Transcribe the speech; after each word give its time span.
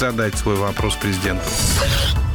задать 0.00 0.38
свой 0.38 0.54
вопрос 0.54 0.94
президенту. 0.94 1.42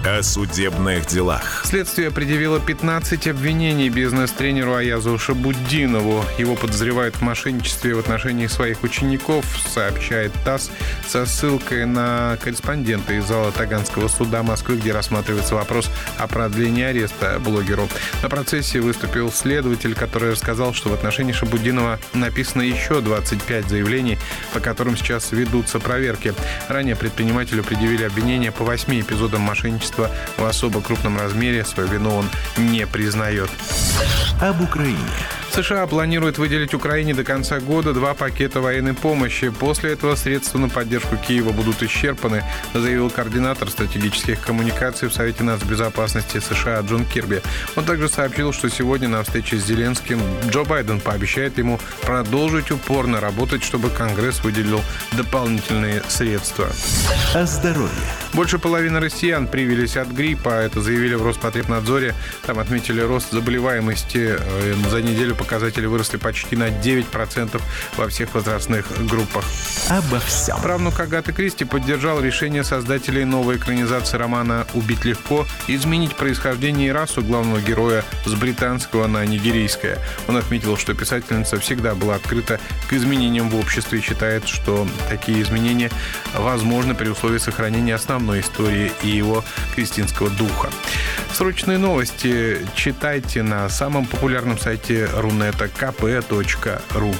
О 0.05 0.21
судебных 0.21 1.05
делах. 1.05 1.63
Следствие 1.63 2.11
предъявило 2.11 2.59
15 2.59 3.25
обвинений 3.29 3.87
бизнес-тренеру 3.87 4.75
Аязу 4.75 5.17
Шабуддинову. 5.17 6.25
Его 6.37 6.55
подозревают 6.55 7.15
в 7.15 7.21
мошенничестве 7.21 7.95
в 7.95 7.99
отношении 7.99 8.47
своих 8.47 8.83
учеников, 8.83 9.45
сообщает 9.65 10.33
ТАСС 10.43 10.71
со 11.07 11.25
ссылкой 11.25 11.85
на 11.85 12.37
корреспондента 12.41 13.13
из 13.13 13.23
зала 13.23 13.53
Таганского 13.53 14.09
суда 14.09 14.43
Москвы, 14.43 14.75
где 14.75 14.91
рассматривается 14.91 15.55
вопрос 15.55 15.89
о 16.17 16.27
продлении 16.27 16.83
ареста 16.83 17.39
блогеру. 17.39 17.87
На 18.21 18.27
процессе 18.27 18.81
выступил 18.81 19.31
следователь, 19.31 19.95
который 19.95 20.31
рассказал, 20.31 20.73
что 20.73 20.89
в 20.89 20.93
отношении 20.93 21.31
Шабуддинова 21.31 21.97
написано 22.13 22.63
еще 22.63 22.99
25 22.99 23.69
заявлений, 23.69 24.17
по 24.53 24.59
которым 24.59 24.97
сейчас 24.97 25.31
ведутся 25.31 25.79
проверки. 25.79 26.33
Ранее 26.67 26.97
предпринимателю 26.97 27.63
предъявили 27.63 28.03
обвинения 28.03 28.51
по 28.51 28.65
8 28.65 28.99
эпизодам 28.99 29.39
мошенничества 29.39 29.92
убийства 29.93 30.09
в 30.37 30.45
особо 30.45 30.81
крупном 30.81 31.17
размере. 31.17 31.65
Свою 31.65 31.89
вину 31.89 32.15
он 32.15 32.29
не 32.57 32.85
признает. 32.87 33.49
Об 34.41 34.61
Украине. 34.61 34.97
США 35.53 35.85
планируют 35.85 36.39
выделить 36.39 36.73
Украине 36.73 37.13
до 37.13 37.23
конца 37.23 37.59
года 37.59 37.93
два 37.93 38.15
пакета 38.15 38.59
военной 38.59 38.95
помощи. 38.95 39.49
После 39.49 39.91
этого 39.91 40.15
средства 40.15 40.57
на 40.57 40.67
поддержку 40.67 41.15
Киева 41.15 41.51
будут 41.51 41.83
исчерпаны, 41.83 42.43
заявил 42.73 43.11
координатор 43.11 43.69
стратегических 43.69 44.41
коммуникаций 44.41 45.09
в 45.09 45.13
Совете 45.13 45.43
нацбезопасности 45.43 46.39
США 46.39 46.81
Джон 46.81 47.05
Кирби. 47.05 47.43
Он 47.75 47.85
также 47.85 48.09
сообщил, 48.09 48.51
что 48.51 48.67
сегодня 48.67 49.07
на 49.09 49.21
встрече 49.21 49.57
с 49.57 49.65
Зеленским 49.65 50.19
Джо 50.49 50.63
Байден 50.63 50.99
пообещает 50.99 51.59
ему 51.59 51.79
продолжить 52.01 52.71
упорно 52.71 53.19
работать, 53.19 53.63
чтобы 53.63 53.91
Конгресс 53.91 54.43
выделил 54.43 54.81
дополнительные 55.11 56.01
средства. 56.07 56.67
О 57.35 57.45
здоровье. 57.45 57.91
Больше 58.33 58.57
половины 58.57 58.99
россиян 58.99 59.47
привились 59.47 59.97
от 59.97 60.07
гриппа. 60.07 60.49
Это 60.49 60.81
заявили 60.81 61.13
в 61.13 61.21
Роспотребнадзоре. 61.23 62.15
Там 62.41 62.57
отметили 62.57 63.01
рост 63.01 63.31
заболеваемости 63.31 64.35
э, 64.39 64.73
за 64.89 65.03
неделю 65.03 65.35
показатели 65.43 65.85
выросли 65.85 66.17
почти 66.17 66.55
на 66.55 66.69
9% 66.69 67.61
во 67.97 68.07
всех 68.07 68.33
возрастных 68.33 68.85
группах. 69.07 69.43
Обо 69.89 70.19
всем. 70.19 70.59
Правнук 70.61 70.99
Агаты 70.99 71.33
Кристи 71.33 71.65
поддержал 71.65 72.21
решение 72.21 72.63
создателей 72.63 73.25
новой 73.25 73.57
экранизации 73.57 74.17
романа 74.17 74.65
«Убить 74.73 75.03
легко» 75.03 75.45
изменить 75.67 76.15
происхождение 76.15 76.87
и 76.87 76.91
расу 76.91 77.21
главного 77.21 77.59
героя 77.59 78.05
с 78.25 78.33
британского 78.33 79.07
на 79.07 79.25
нигерийское. 79.25 79.99
Он 80.27 80.37
отметил, 80.37 80.77
что 80.77 80.93
писательница 80.93 81.59
всегда 81.59 81.93
была 81.93 82.15
открыта 82.15 82.59
к 82.89 82.93
изменениям 82.93 83.49
в 83.49 83.55
обществе 83.57 83.99
и 83.99 84.01
считает, 84.01 84.47
что 84.47 84.87
такие 85.09 85.41
изменения 85.41 85.91
возможны 86.35 86.95
при 86.95 87.09
условии 87.09 87.37
сохранения 87.37 87.95
основной 87.95 88.39
истории 88.39 88.91
и 89.03 89.09
его 89.09 89.43
кристинского 89.75 90.29
духа. 90.29 90.69
Срочные 91.33 91.77
новости 91.77 92.59
читайте 92.75 93.41
на 93.43 93.67
самом 93.67 94.05
популярном 94.05 94.59
сайте 94.59 95.07
рунета 95.33 95.65
kp.ru. 95.65 97.15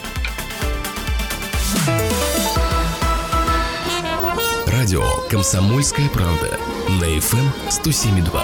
Радио 4.68 5.04
«Комсомольская 5.30 6.08
правда» 6.10 6.60
на 6.90 7.06
FM 7.06 7.48
107.2. 7.70 8.42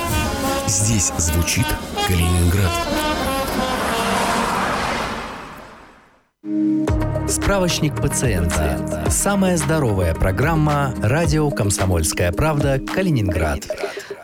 Здесь 0.67 1.11
звучит 1.17 1.65
Калининград. 2.07 2.71
Справочник 7.29 7.95
пациента. 7.95 9.05
Самая 9.09 9.57
здоровая 9.57 10.15
программа 10.15 10.95
«Радио 11.03 11.51
Комсомольская 11.51 12.31
правда» 12.31 12.79
Калининград. 12.79 13.67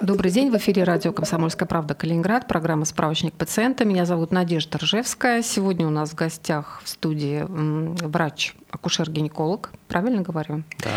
Добрый 0.02 0.30
день, 0.30 0.52
в 0.52 0.58
эфире 0.58 0.84
радио 0.84 1.14
«Комсомольская 1.14 1.68
правда» 1.68 1.96
Калининград, 1.96 2.48
программа 2.48 2.84
«Справочник 2.84 3.34
пациента». 3.34 3.86
Меня 3.86 4.06
зовут 4.06 4.32
Надежда 4.32 4.78
Ржевская. 4.78 5.42
Сегодня 5.42 5.88
у 5.88 5.90
нас 5.90 6.12
в 6.12 6.16
гостях 6.16 6.82
в 6.84 6.90
студии 6.90 7.46
врач-акушер-гинеколог, 7.48 9.72
правильно 9.88 10.22
говорю? 10.22 10.64
Да. 10.80 10.92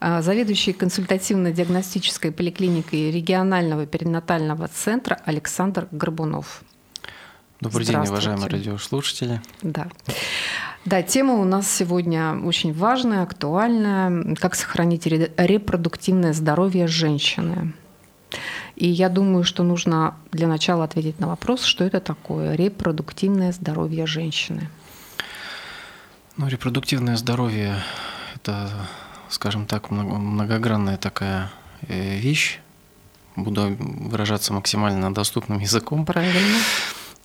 А, 0.00 0.22
заведующий 0.22 0.74
консультативно-диагностической 0.74 2.30
поликлиникой 2.30 3.10
регионального 3.10 3.86
перинатального 3.86 4.68
центра 4.68 5.18
Александр 5.24 5.88
Горбунов. 5.90 6.62
Добрый 7.60 7.86
день, 7.86 7.96
уважаемые 7.96 8.48
радиослушатели. 8.48 9.40
Да. 9.62 9.88
Да, 10.84 11.02
тема 11.02 11.34
у 11.34 11.44
нас 11.44 11.70
сегодня 11.70 12.38
очень 12.44 12.74
важная, 12.74 13.22
актуальная. 13.22 14.34
Как 14.34 14.56
сохранить 14.56 15.06
репродуктивное 15.06 16.34
здоровье 16.34 16.86
женщины. 16.86 17.72
И 18.76 18.88
я 18.88 19.08
думаю, 19.08 19.44
что 19.44 19.62
нужно 19.62 20.14
для 20.30 20.48
начала 20.48 20.84
ответить 20.84 21.20
на 21.20 21.28
вопрос, 21.28 21.64
что 21.64 21.84
это 21.84 22.00
такое 22.00 22.54
репродуктивное 22.54 23.52
здоровье 23.52 24.06
женщины. 24.06 24.68
Ну, 26.36 26.48
репродуктивное 26.48 27.16
здоровье– 27.16 27.82
это, 28.34 28.70
скажем 29.28 29.66
так, 29.66 29.90
многогранная 29.90 30.96
такая 30.96 31.50
э, 31.88 32.18
вещь. 32.18 32.60
Буду 33.36 33.76
выражаться 33.78 34.52
максимально 34.52 35.12
доступным 35.12 35.58
языком. 35.58 36.06
Правильно. 36.06 36.58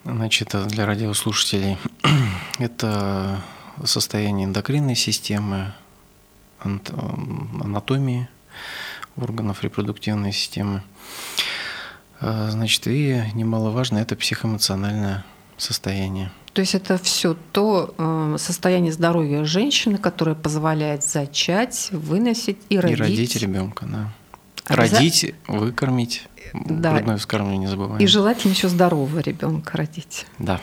Значит, 0.04 0.56
для 0.68 0.86
радиослушателей 0.86 1.78
это 2.60 3.42
состояние 3.84 4.46
эндокринной 4.46 4.96
системы, 4.96 5.74
анатомии 6.60 8.28
органов 9.18 9.64
репродуктивной 9.64 10.32
системы. 10.32 10.84
А, 12.20 12.50
значит, 12.50 12.88
и 12.88 13.22
немаловажно 13.34 14.00
это 14.00 14.16
психоэмоциональное 14.16 15.26
состояние. 15.58 16.32
То 16.54 16.62
есть 16.62 16.74
это 16.74 16.98
все 16.98 17.36
то 17.52 17.94
э, 17.98 18.36
состояние 18.40 18.92
здоровья 18.92 19.44
женщины, 19.44 19.98
которое 19.98 20.36
позволяет 20.36 21.04
зачать, 21.04 21.90
выносить 21.92 22.58
и 22.70 22.80
родить. 22.80 22.98
И 22.98 23.02
родить 23.02 23.36
ребенка, 23.36 23.86
да. 23.86 24.12
Обяза... 24.66 24.96
Родить, 24.96 25.36
выкормить, 25.48 26.28
да. 26.54 26.94
грудное 26.94 27.18
вскармливание 27.18 27.60
не 27.60 27.68
забываем. 27.68 28.02
И 28.02 28.08
желательно 28.08 28.54
еще 28.54 28.70
здорового 28.70 29.20
ребенка 29.20 29.78
родить. 29.78 30.26
Да. 30.40 30.60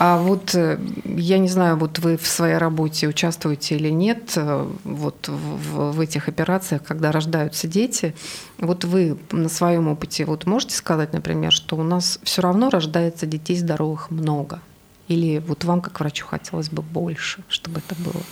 А 0.00 0.16
вот 0.16 0.54
э, 0.54 0.78
я 1.04 1.38
не 1.38 1.48
знаю, 1.48 1.76
вот 1.76 1.98
вы 1.98 2.16
в 2.16 2.26
своей 2.28 2.56
работе 2.56 3.08
участвуете 3.08 3.74
или 3.74 3.88
нет, 3.88 4.34
э, 4.36 4.70
вот 4.84 5.26
в, 5.26 5.90
в 5.90 6.00
этих 6.00 6.28
операциях, 6.28 6.84
когда 6.84 7.10
рождаются 7.10 7.66
дети, 7.66 8.14
вот 8.58 8.84
вы 8.84 9.18
на 9.32 9.48
своем 9.48 9.88
опыте 9.88 10.24
вот 10.24 10.46
можете 10.46 10.76
сказать, 10.76 11.12
например, 11.12 11.50
что 11.50 11.74
у 11.74 11.82
нас 11.82 12.20
все 12.22 12.42
равно 12.42 12.70
рождается 12.70 13.26
детей 13.26 13.56
здоровых 13.56 14.12
много? 14.12 14.60
Или 15.08 15.42
вот 15.44 15.64
вам, 15.64 15.80
как 15.80 15.98
врачу, 15.98 16.26
хотелось 16.26 16.70
бы 16.70 16.80
больше, 16.80 17.42
чтобы 17.48 17.80
это 17.80 18.00
было? 18.00 18.22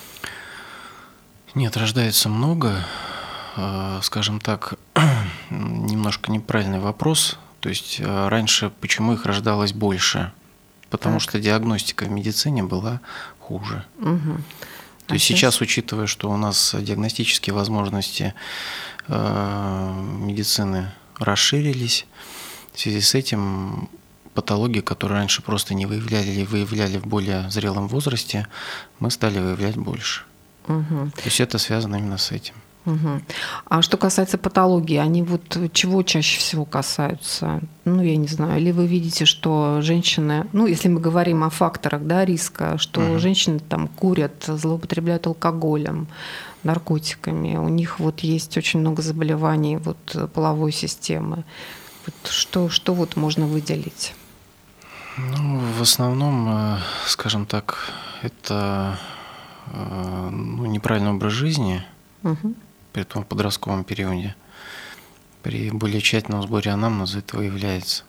Нет, 1.56 1.76
рождается 1.76 2.28
много. 2.28 2.76
Э, 3.56 3.98
скажем 4.04 4.38
так, 4.38 4.74
немножко 5.50 6.30
неправильный 6.30 6.78
вопрос. 6.78 7.40
То 7.58 7.70
есть 7.70 8.00
раньше 8.00 8.70
почему 8.80 9.14
их 9.14 9.26
рождалось 9.26 9.72
больше? 9.72 10.30
Потому 10.90 11.16
так. 11.16 11.22
что 11.22 11.40
диагностика 11.40 12.04
в 12.04 12.10
медицине 12.10 12.62
была 12.62 13.00
хуже. 13.40 13.84
Угу. 13.98 14.36
То 15.06 15.12
а 15.12 15.14
есть 15.14 15.26
сейчас? 15.26 15.54
сейчас, 15.54 15.60
учитывая, 15.60 16.06
что 16.06 16.30
у 16.30 16.36
нас 16.36 16.74
диагностические 16.78 17.54
возможности 17.54 18.34
э, 19.08 20.04
медицины 20.20 20.90
расширились, 21.18 22.06
в 22.74 22.80
связи 22.80 23.00
с 23.00 23.14
этим 23.14 23.88
патологии, 24.34 24.80
которые 24.80 25.18
раньше 25.20 25.42
просто 25.42 25.74
не 25.74 25.86
выявляли 25.86 26.30
или 26.30 26.44
выявляли 26.44 26.98
в 26.98 27.06
более 27.06 27.50
зрелом 27.50 27.88
возрасте, 27.88 28.46
мы 28.98 29.10
стали 29.10 29.38
выявлять 29.38 29.76
больше. 29.76 30.24
Угу. 30.68 31.12
То 31.14 31.22
есть 31.24 31.40
это 31.40 31.58
связано 31.58 31.96
именно 31.96 32.18
с 32.18 32.32
этим. 32.32 32.54
Угу. 32.86 33.20
А 33.64 33.82
что 33.82 33.96
касается 33.96 34.38
патологии, 34.38 34.96
они 34.96 35.22
вот 35.22 35.58
чего 35.72 36.02
чаще 36.04 36.38
всего 36.38 36.64
касаются? 36.64 37.60
Ну, 37.84 38.00
я 38.00 38.16
не 38.16 38.28
знаю. 38.28 38.60
Или 38.60 38.70
вы 38.70 38.86
видите, 38.86 39.24
что 39.24 39.80
женщины, 39.82 40.46
ну, 40.52 40.66
если 40.66 40.88
мы 40.88 41.00
говорим 41.00 41.42
о 41.42 41.50
факторах 41.50 42.02
да, 42.06 42.24
риска, 42.24 42.78
что 42.78 43.00
угу. 43.00 43.18
женщины 43.18 43.58
там 43.58 43.88
курят, 43.88 44.44
злоупотребляют 44.46 45.26
алкоголем, 45.26 46.06
наркотиками, 46.62 47.56
у 47.56 47.68
них 47.68 47.98
вот 47.98 48.20
есть 48.20 48.56
очень 48.56 48.80
много 48.80 49.02
заболеваний 49.02 49.76
вот 49.76 50.30
половой 50.32 50.72
системы. 50.72 51.44
Вот 52.06 52.30
что, 52.30 52.68
что 52.68 52.94
вот 52.94 53.16
можно 53.16 53.46
выделить? 53.46 54.14
Ну, 55.16 55.60
в 55.78 55.82
основном, 55.82 56.48
э, 56.48 56.78
скажем 57.06 57.46
так, 57.46 57.92
это 58.22 58.98
э, 59.72 60.28
ну, 60.30 60.66
неправильный 60.66 61.10
образ 61.10 61.32
жизни. 61.32 61.84
Угу 62.22 62.54
при 62.96 63.02
том 63.02 63.24
подростковом 63.24 63.84
периоде. 63.84 64.34
При 65.42 65.70
более 65.70 66.00
тщательном 66.00 66.42
сборе 66.42 66.70
анамнеза 66.70 67.18
это 67.18 67.36
выявляется. 67.36 68.04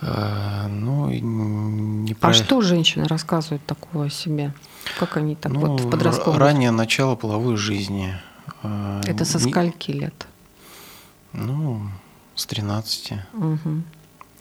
А, 0.00 0.68
ну, 0.68 1.10
неправ... 1.10 2.30
А 2.30 2.32
что 2.32 2.60
женщины 2.60 3.08
рассказывают 3.08 3.66
такого 3.66 4.04
о 4.04 4.08
себе? 4.08 4.54
Как 5.00 5.16
они 5.16 5.34
так 5.34 5.50
ну, 5.50 5.58
вот 5.58 5.80
в 5.80 5.90
подростковом? 5.90 6.38
Раннее 6.38 6.70
начало 6.70 7.16
половой 7.16 7.56
жизни, 7.56 8.14
э, 8.62 9.00
Это 9.04 9.24
со 9.24 9.40
скольки 9.40 9.90
лет? 9.90 10.28
Ну, 11.32 11.88
с 12.36 12.46
13. 12.46 13.14
Мгм. 13.32 13.84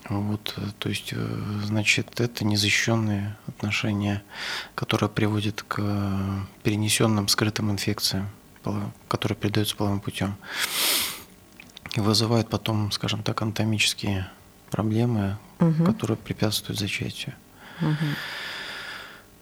Вот, 0.09 0.53
э, 0.57 0.61
то 0.77 0.89
есть, 0.89 1.13
э, 1.13 1.27
значит, 1.63 2.19
это 2.19 2.45
незащищенные 2.45 3.35
отношения, 3.47 4.21
которые 4.75 5.09
приводят 5.09 5.63
к 5.63 5.77
э, 5.79 6.39
перенесенным 6.63 7.27
скрытым 7.27 7.71
инфекциям, 7.71 8.29
которые 9.07 9.35
передаются 9.35 9.75
половым 9.75 9.99
путем. 9.99 10.35
И 11.95 11.99
вызывают 12.01 12.49
потом, 12.49 12.91
скажем 12.91 13.23
так, 13.23 13.41
анатомические 13.41 14.29
проблемы, 14.69 15.37
Мгм. 15.59 15.85
которые 15.85 16.17
препятствуют 16.17 16.79
зачатию, 16.79 17.33
Мгм. 17.79 18.15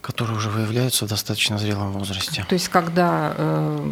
Которые 0.04 0.36
уже 0.36 0.50
выявляются 0.50 1.06
в 1.06 1.08
достаточно 1.08 1.58
зрелом 1.58 1.94
возрасте. 1.94 2.46
То 2.50 2.56
есть, 2.56 2.68
когда, 2.68 3.34
э, 3.38 3.92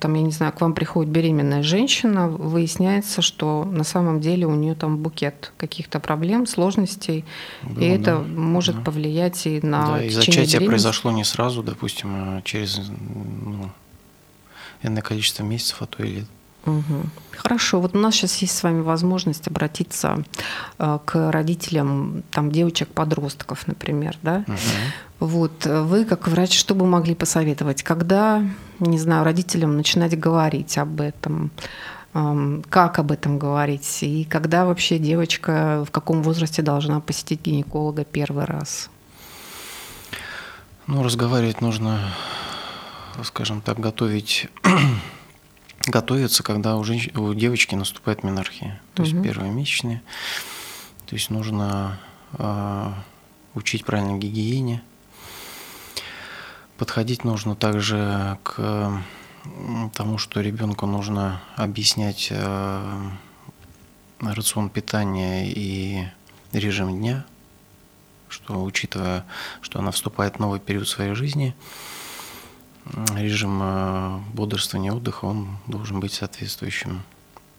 там, 0.00 0.14
я 0.14 0.22
не 0.22 0.32
знаю, 0.32 0.52
к 0.52 0.60
вам 0.60 0.74
приходит 0.74 1.12
беременная 1.12 1.62
женщина, 1.62 2.26
выясняется, 2.28 3.22
что 3.22 3.64
на 3.64 3.84
самом 3.84 4.20
деле 4.20 4.46
у 4.46 4.56
нее 4.56 4.74
там 4.74 4.98
букет 4.98 5.52
каких-то 5.56 6.00
проблем, 6.00 6.48
сложностей, 6.48 7.24
Было, 7.62 7.78
и 7.78 7.86
это 7.86 8.18
да, 8.18 8.18
может 8.18 8.76
да. 8.76 8.82
повлиять 8.82 9.46
и 9.46 9.60
на 9.60 9.86
да, 9.86 10.04
и 10.04 10.10
зачатие 10.10 10.34
беременности. 10.34 10.66
произошло 10.66 11.12
не 11.12 11.22
сразу, 11.22 11.62
допустим, 11.62 12.08
а 12.12 12.42
через 12.42 12.80
ну, 12.88 13.70
энное 14.82 15.02
количество 15.02 15.44
месяцев, 15.44 15.80
а 15.80 15.86
то 15.86 16.02
и 16.02 16.08
лет. 16.08 16.26
Мгм. 16.66 17.10
Хорошо, 17.30 17.80
вот 17.80 17.94
у 17.94 17.98
нас 17.98 18.14
сейчас 18.14 18.36
есть 18.38 18.56
с 18.56 18.62
вами 18.62 18.80
возможность 18.80 19.46
обратиться 19.46 20.24
э, 20.78 20.98
к 21.04 21.30
родителям 21.30 22.24
там 22.30 22.50
девочек-подростков, 22.50 23.66
например, 23.68 24.18
да? 24.22 24.44
Мгм. 24.46 24.56
Вот 25.20 25.64
э, 25.66 25.82
вы, 25.82 26.04
как 26.04 26.28
врач, 26.28 26.58
что 26.58 26.74
бы 26.74 26.86
могли 26.86 27.14
посоветовать? 27.14 27.82
Когда, 27.82 28.42
не 28.80 28.98
знаю, 28.98 29.24
родителям 29.24 29.76
начинать 29.76 30.18
говорить 30.18 30.76
об 30.76 31.00
этом? 31.00 31.50
Эм, 32.14 32.64
Как 32.68 32.98
об 32.98 33.12
этом 33.12 33.38
говорить? 33.38 34.02
И 34.02 34.24
когда 34.24 34.64
вообще 34.64 34.98
девочка 34.98 35.84
в 35.86 35.90
каком 35.90 36.22
возрасте 36.22 36.62
должна 36.62 36.98
посетить 37.00 37.42
гинеколога 37.42 38.04
первый 38.04 38.44
раз? 38.44 38.90
Ну, 40.86 41.02
разговаривать 41.02 41.60
нужно, 41.60 42.00
скажем 43.22 43.60
так, 43.60 43.78
готовить, 43.78 44.48
готовиться, 45.80 46.42
когда 46.42 46.76
у, 46.76 46.84
женщ- 46.84 47.10
у 47.16 47.32
девочки 47.34 47.74
наступает 47.74 48.22
менархия, 48.24 48.80
то 48.94 49.02
есть 49.02 49.14
Мгм. 49.14 49.22
первые 49.24 49.52
месячные. 49.52 50.02
То 51.06 51.14
есть 51.14 51.30
нужно 51.30 51.98
а, 52.32 52.94
учить 53.54 53.84
правильной 53.84 54.18
гигиене. 54.18 54.82
Подходить 56.78 57.24
нужно 57.24 57.54
также 57.54 58.38
к 58.42 59.02
тому, 59.94 60.18
что 60.18 60.40
ребенку 60.40 60.86
нужно 60.86 61.40
объяснять 61.56 62.28
а, 62.32 63.12
рацион 64.20 64.68
питания 64.70 65.48
и 65.50 66.06
режим 66.52 66.98
дня, 66.98 67.24
что 68.28 68.62
учитывая, 68.64 69.24
что 69.62 69.78
она 69.78 69.90
вступает 69.92 70.36
в 70.36 70.38
новый 70.40 70.58
период 70.58 70.88
своей 70.88 71.14
жизни, 71.14 71.54
режим 73.14 73.60
э, 73.62 74.18
бодрствования, 74.32 74.92
отдыха, 74.92 75.24
он 75.26 75.58
должен 75.66 76.00
быть 76.00 76.12
соответствующим. 76.12 77.02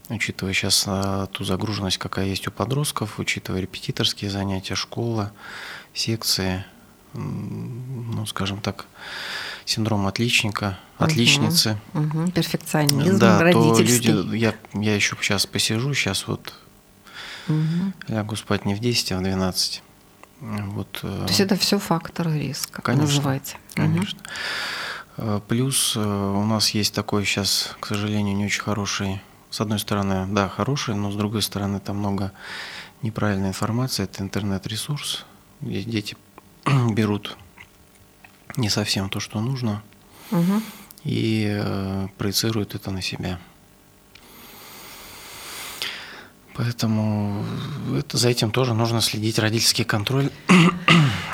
Учитывая 0.09 0.53
сейчас 0.53 0.85
э, 0.87 1.27
ту 1.31 1.43
загруженность, 1.43 1.97
какая 1.97 2.25
есть 2.27 2.47
у 2.47 2.51
подростков, 2.51 3.19
учитывая 3.19 3.59
репетиторские 3.61 4.29
занятия, 4.31 4.75
школа, 4.75 5.31
секции, 5.93 6.63
ну, 7.13 8.25
скажем 8.25 8.61
так, 8.61 8.85
синдром 9.65 10.07
отличника, 10.07 10.77
отличницы. 10.97 11.77
Перфекционизм 12.33 13.17
Да, 13.19 13.37
то 13.39 13.43
родительский. 13.43 14.11
люди, 14.11 14.37
я, 14.37 14.53
я 14.73 14.95
еще 14.95 15.17
сейчас 15.21 15.45
посижу, 15.45 15.93
сейчас 15.93 16.27
вот 16.27 16.53
Мгм. 17.47 17.93
лягу 18.07 18.35
спать 18.35 18.65
не 18.65 18.75
в 18.75 18.79
10, 18.79 19.11
а 19.13 19.17
в 19.17 19.23
12. 19.23 19.81
Вот, 20.39 20.99
э, 21.03 21.07
То 21.07 21.27
есть 21.27 21.39
это 21.39 21.55
все 21.55 21.79
факторы 21.79 22.37
риска, 22.37 22.81
Конечно, 22.81 23.05
называйте. 23.07 23.57
Мгм. 23.75 23.93
Конечно. 23.93 24.19
Э, 24.19 24.29
Плюс 25.47 25.93
э, 25.95 25.99
у 25.99 26.45
нас 26.45 26.69
есть 26.71 26.93
такой 26.93 27.25
сейчас, 27.25 27.75
к 27.79 27.87
сожалению, 27.87 28.35
не 28.35 28.45
очень 28.45 28.61
хороший. 28.61 29.21
С 29.49 29.61
одной 29.61 29.79
стороны, 29.79 30.27
да, 30.29 30.47
хороший, 30.47 30.93
но 30.93 31.09
с 31.11 31.15
другой 31.15 31.41
стороны, 31.41 31.79
там 31.79 31.97
много 31.97 32.31
неправильной 33.01 33.49
информации. 33.49 34.03
Это 34.03 34.21
интернет-ресурс, 34.21 35.25
где 35.61 35.81
дети 35.83 36.15
берут 36.91 37.35
не 38.57 38.69
совсем 38.69 39.09
то, 39.09 39.19
что 39.19 39.39
нужно, 39.41 39.81
Мгм. 40.29 40.61
и 41.03 41.47
э, 41.49 42.07
проецируют 42.17 42.75
это 42.75 42.91
на 42.91 43.01
себя. 43.01 43.39
Поэтому 46.55 47.45
это, 47.95 48.17
за 48.17 48.29
этим 48.29 48.49
тоже 48.51 48.73
нужно 48.73 48.99
следить, 49.01 49.37
родительский 49.39 49.83
контроль. 49.85 50.29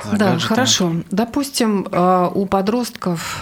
Да, 0.05 0.31
гаджетами. 0.31 0.47
хорошо. 0.49 0.95
Допустим, 1.11 1.87
э, 1.89 2.29
у 2.35 2.45
подростков 2.45 3.41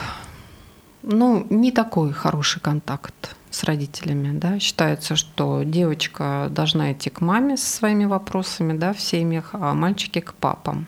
ну, 1.04 1.46
не 1.50 1.72
такой 1.72 2.12
хороший 2.12 2.62
контакт 2.62 3.36
с 3.50 3.64
родителями. 3.64 4.38
Да? 4.38 4.60
Считается, 4.60 5.16
что 5.16 5.64
девочка 5.64 6.48
должна 6.50 6.94
идти 6.94 7.10
к 7.10 7.22
маме 7.22 7.58
со 7.58 7.68
своими 7.68 8.06
вопросами 8.06 8.78
да, 8.78 8.94
в 8.94 9.02
семьях, 9.02 9.50
а 9.54 9.74
мальчики 9.74 10.20
к 10.20 10.34
папам. 10.34 10.88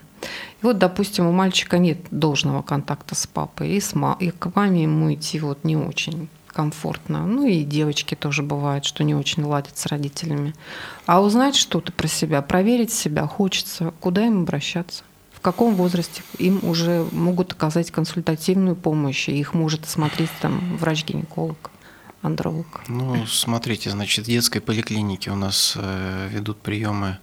И 0.61 0.65
вот, 0.65 0.77
допустим, 0.77 1.27
у 1.27 1.31
мальчика 1.31 1.77
нет 1.77 1.99
должного 2.09 2.61
контакта 2.61 3.15
с 3.15 3.27
папой, 3.27 3.71
и, 3.71 3.81
с 3.81 3.93
ма- 3.93 4.17
и 4.19 4.31
к 4.31 4.55
маме 4.55 4.83
ему 4.83 5.13
идти 5.13 5.39
вот 5.39 5.65
не 5.65 5.75
очень 5.75 6.29
комфортно. 6.47 7.25
Ну 7.25 7.45
и 7.45 7.63
девочки 7.63 8.15
тоже 8.15 8.43
бывает, 8.43 8.85
что 8.85 9.03
не 9.03 9.15
очень 9.15 9.43
ладят 9.43 9.77
с 9.77 9.85
родителями. 9.87 10.53
А 11.05 11.21
узнать 11.21 11.55
что-то 11.55 11.91
про 11.91 12.07
себя, 12.07 12.41
проверить 12.41 12.93
себя 12.93 13.27
хочется, 13.27 13.93
куда 13.99 14.25
им 14.25 14.43
обращаться? 14.43 15.03
В 15.43 15.45
каком 15.45 15.75
возрасте 15.75 16.23
им 16.37 16.61
уже 16.63 17.05
могут 17.11 17.51
оказать 17.51 17.91
консультативную 17.91 18.77
помощь, 18.77 19.27
и 19.27 19.37
их 19.37 19.53
может 19.53 19.83
осмотреть 19.83 20.29
там 20.39 20.77
врач-гинеколог, 20.77 21.69
андролог? 22.21 22.85
Ну, 22.87 23.25
смотрите, 23.25 23.89
значит, 23.89 24.23
в 24.23 24.29
детской 24.29 24.61
поликлинике 24.61 25.31
у 25.31 25.35
нас 25.35 25.73
э, 25.75 26.29
ведут 26.31 26.61
приемы 26.61 27.17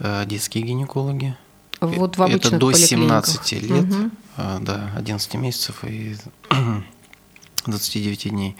э, 0.00 0.26
детские 0.26 0.64
гинекологи. 0.64 1.34
Вот 1.80 2.18
в 2.18 2.20
Это 2.20 2.24
обычных 2.24 2.60
до 2.60 2.72
поликлиниках. 2.72 3.26
17 3.26 3.52
лет, 3.52 4.10
э, 4.36 4.58
да, 4.60 4.90
11 4.94 5.34
месяцев 5.36 5.82
и 5.82 6.14
29 7.64 8.28
дней. 8.28 8.54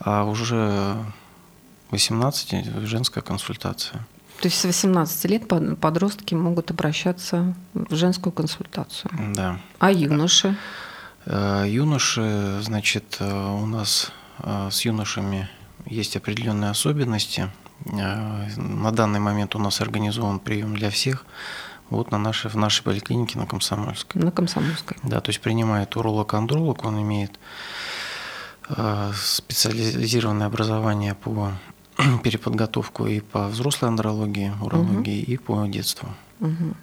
А 0.00 0.24
уже 0.24 0.96
18 1.92 2.88
женская 2.88 3.20
консультация. 3.20 4.04
То 4.40 4.48
есть 4.48 4.58
с 4.58 4.64
18 4.64 5.24
лет 5.26 5.48
под- 5.48 5.78
подростки 5.78 6.34
могут 6.34 6.70
обращаться 6.70 7.54
в 7.74 7.94
женскую 7.94 8.32
консультацию. 8.32 9.10
Да. 9.34 9.60
А 9.78 9.92
юноши? 9.92 10.56
Э, 11.26 11.64
Юноши, 11.66 12.60
значит, 12.62 13.18
э, 13.20 13.50
у 13.50 13.66
нас 13.66 14.12
э, 14.38 14.68
с 14.70 14.80
юношами 14.84 15.48
есть 15.86 16.16
определенные 16.16 16.70
особенности. 16.70 17.50
На 17.86 18.92
данный 18.92 19.20
момент 19.20 19.54
у 19.56 19.58
нас 19.58 19.80
организован 19.80 20.38
прием 20.38 20.74
для 20.74 20.90
всех. 20.90 21.24
Вот 21.88 22.10
на 22.10 22.18
нашей, 22.18 22.50
в 22.50 22.56
нашей 22.56 22.82
поликлинике 22.82 23.38
на 23.38 23.46
Комсомольской. 23.46 24.22
На 24.22 24.30
Комсомольской. 24.30 24.98
Да, 25.02 25.20
то 25.20 25.30
есть 25.30 25.40
принимает 25.40 25.96
уролог-андролог, 25.96 26.84
он 26.84 27.00
имеет 27.00 27.38
специализированное 29.14 30.46
образование 30.46 31.14
по 31.14 31.52
переподготовку 32.22 33.06
и 33.06 33.20
по 33.20 33.48
взрослой 33.48 33.88
андрологии, 33.88 34.52
урологии, 34.60 35.20
и 35.20 35.36
по 35.36 35.66
детству. 35.66 36.08
Мгм. 36.40 36.76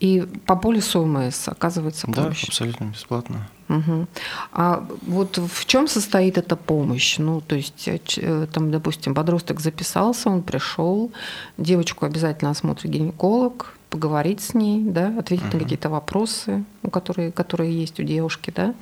И 0.00 0.20
по 0.46 0.56
полису 0.56 1.00
ОМС 1.00 1.48
оказывается 1.48 2.06
Да, 2.08 2.22
помощь. 2.24 2.44
абсолютно 2.44 2.84
бесплатно. 2.84 3.48
Мгм. 3.68 4.06
А 4.52 4.86
вот 5.06 5.38
в 5.38 5.64
чем 5.64 5.88
состоит 5.88 6.36
эта 6.36 6.56
помощь? 6.56 7.16
Ну, 7.18 7.40
то 7.40 7.56
есть, 7.56 7.88
э, 7.88 7.98
э, 8.16 8.46
там, 8.52 8.70
допустим, 8.70 9.14
подросток 9.14 9.60
записался, 9.60 10.28
он 10.28 10.42
пришел, 10.42 11.10
девочку 11.56 12.04
обязательно 12.04 12.50
осмотрит 12.50 12.90
гинеколог, 12.90 13.74
поговорить 13.88 14.40
с 14.40 14.54
ней, 14.54 14.82
да, 14.82 15.16
ответить 15.18 15.52
на 15.52 15.60
какие-то 15.60 15.88
вопросы, 15.88 16.64
которые, 16.92 17.30
которые 17.32 17.80
есть 17.80 18.00
у 18.00 18.02
девушки, 18.02 18.52
да. 18.54 18.74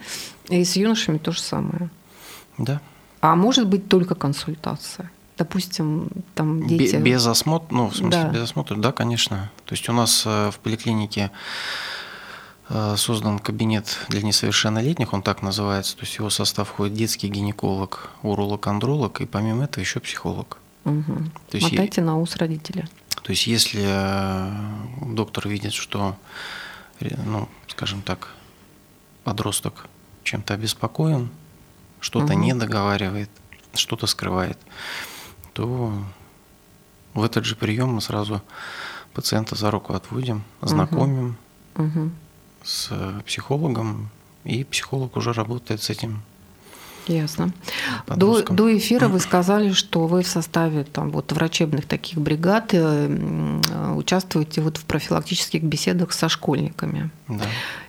И 0.49 0.65
с 0.65 0.77
юношами 0.77 1.19
то 1.19 1.33
же 1.33 1.41
самое. 1.41 1.91
Да. 2.59 2.81
А 3.21 3.37
может 3.37 3.69
быть 3.69 3.89
только 3.89 4.15
консультация? 4.15 5.11
Допустим, 5.43 6.09
там 6.37 6.67
дети... 6.69 6.95
Без 6.97 7.27
осмотра, 7.27 7.75
ну, 7.75 7.89
в 7.89 7.97
смысле, 7.97 8.23
Да. 8.23 8.29
без 8.29 8.43
осмотра, 8.43 8.77
да, 8.77 8.93
конечно. 8.93 9.51
То 9.67 9.73
есть 9.75 9.89
у 9.89 9.93
нас 9.93 10.23
э, 10.25 10.51
в 10.53 10.59
поликлинике 10.61 11.33
э, 12.69 12.95
создан 12.97 13.41
кабинет 13.41 13.99
для 14.09 14.23
несовершеннолетних, 14.23 15.13
он 15.13 15.23
так 15.23 15.43
называется. 15.43 15.97
То 15.97 16.03
есть 16.03 16.17
его 16.17 16.31
состав 16.31 16.69
входит 16.69 16.95
детский 16.95 17.29
гинеколог, 17.29 18.11
уролог, 18.23 18.65
андролог 18.69 19.21
и 19.21 19.27
помимо 19.27 19.65
этого 19.65 19.81
еще 19.83 19.99
психолог. 19.99 20.59
То 20.85 20.93
есть 21.53 21.71
Мотайте 21.73 22.03
на 22.03 22.19
ус 22.19 22.37
родителя. 22.37 22.89
То 23.23 23.31
есть 23.33 23.47
если 23.49 23.83
э, 23.85 24.53
доктор 25.15 25.49
видит, 25.49 25.73
что, 25.73 26.17
ну, 27.01 27.49
скажем 27.67 28.03
так, 28.03 28.29
подросток 29.25 29.87
чем-то 30.23 30.55
обеспокоен, 30.55 31.31
что-то 32.01 32.33
Мгм. 32.35 32.43
не 32.43 32.55
договаривает, 32.55 33.31
что-то 33.75 34.07
скрывает, 34.07 34.59
то 35.53 35.93
в 37.15 37.23
этот 37.23 37.45
же 37.45 37.57
прием 37.57 37.95
мы 37.95 38.01
сразу 38.01 38.43
пациента 39.13 39.55
за 39.55 39.71
руку 39.71 39.93
отводим, 39.95 40.43
знакомим 40.61 41.37
Мгм. 41.75 42.13
с 42.63 42.91
психологом, 43.27 44.11
и 44.45 44.65
психолог 44.65 45.17
уже 45.17 45.33
работает 45.33 45.83
с 45.83 45.91
этим 45.91 46.23
Ясно. 47.09 47.53
До, 48.07 48.43
до 48.43 48.77
эфира 48.77 49.09
вы 49.09 49.19
сказали, 49.21 49.73
что 49.73 50.07
вы 50.07 50.23
в 50.23 50.29
составе 50.29 50.85
там, 50.85 51.11
вот, 51.11 51.33
врачебных 51.33 51.87
таких 51.87 52.19
бригад 52.19 52.71
э, 52.73 53.61
участвуете 53.97 54.61
вот 54.61 54.77
в 54.77 54.85
профилактических 54.85 55.63
беседах 55.63 56.13
со 56.13 56.29
школьниками. 56.29 57.11
Да. 57.29 57.45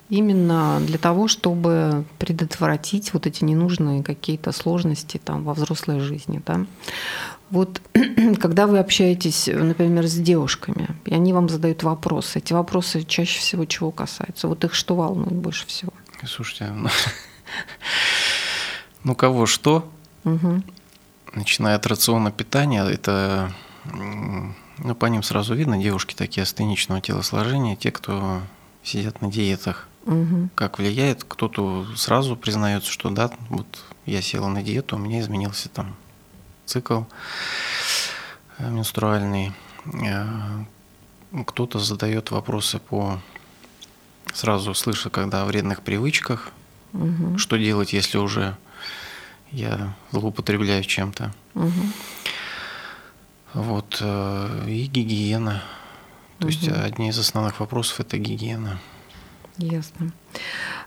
Именно 0.09 0.79
для 0.81 0.97
того, 0.97 1.27
чтобы 1.27 2.05
предотвратить 2.19 3.13
вот 3.13 3.27
эти 3.27 3.43
ненужные 3.43 4.03
какие-то 4.03 4.51
сложности 4.51 5.19
там, 5.23 5.43
во 5.43 5.53
взрослой 5.53 5.99
жизни. 5.99 6.41
Да? 6.45 6.65
Вот 7.53 7.81
когда 8.41 8.65
вы 8.65 8.79
общаетесь, 8.79 9.47
например, 9.47 10.07
с 10.07 10.15
девушками, 10.15 10.87
и 11.05 11.13
они 11.13 11.33
вам 11.33 11.49
задают 11.49 11.83
вопросы, 11.83 12.39
эти 12.39 12.51
вопросы 12.51 13.03
чаще 13.03 13.39
всего 13.39 13.65
чего 13.65 13.91
касаются? 13.91 14.47
Вот 14.47 14.63
их 14.63 14.73
что 14.73 14.95
волнует 14.95 15.35
больше 15.35 15.67
всего? 15.67 15.93
Слушайте, 16.25 16.71
ну, 16.71 16.89
ну 19.03 19.13
кого 19.15 19.45
что, 19.45 19.87
Мгм. 20.23 20.63
начиная 21.33 21.75
от 21.75 21.85
рациона 21.85 22.31
питания, 22.31 22.83
это, 22.83 23.53
ну, 23.85 24.95
по 24.95 25.05
ним 25.05 25.21
сразу 25.21 25.53
видно, 25.53 25.77
девушки 25.77 26.15
такие 26.15 26.41
астеничного 26.41 27.01
телосложения, 27.01 27.75
те, 27.75 27.91
кто 27.91 28.41
сидят 28.81 29.21
на 29.21 29.31
диетах. 29.31 29.87
Мгм. 30.07 30.49
Как 30.55 30.79
влияет, 30.79 31.23
кто-то 31.23 31.85
сразу 31.97 32.35
признается, 32.35 32.91
что 32.91 33.11
да, 33.11 33.29
вот 33.49 33.67
я 34.07 34.23
села 34.23 34.47
на 34.47 34.63
диету, 34.63 34.95
у 34.95 34.99
меня 34.99 35.19
изменился 35.19 35.69
там 35.69 35.95
цикл 36.65 37.01
э, 38.57 38.69
менструальный. 38.69 39.51
Э, 39.85 40.25
Кто-то 41.47 41.79
задает 41.79 42.31
вопросы 42.31 42.79
по 42.79 43.19
сразу 44.33 44.73
слыша, 44.73 45.09
когда 45.09 45.41
о 45.41 45.45
вредных 45.45 45.81
привычках, 45.81 46.49
Мгм. 46.93 47.37
что 47.39 47.57
делать, 47.57 47.93
если 47.93 48.17
уже 48.19 48.55
я 49.51 49.95
злоупотребляю 50.11 50.83
чем-то. 50.83 51.33
Мгм. 51.55 51.93
Вот, 53.53 53.97
э, 54.01 54.65
и 54.67 54.85
гигиена. 54.85 55.63
То 56.39 56.47
есть 56.47 56.67
Мгм. 56.67 56.81
одни 56.83 57.09
из 57.09 57.17
основных 57.19 57.59
вопросов 57.59 57.99
это 57.99 58.17
гигиена. 58.17 58.79
Ясно. 59.57 60.11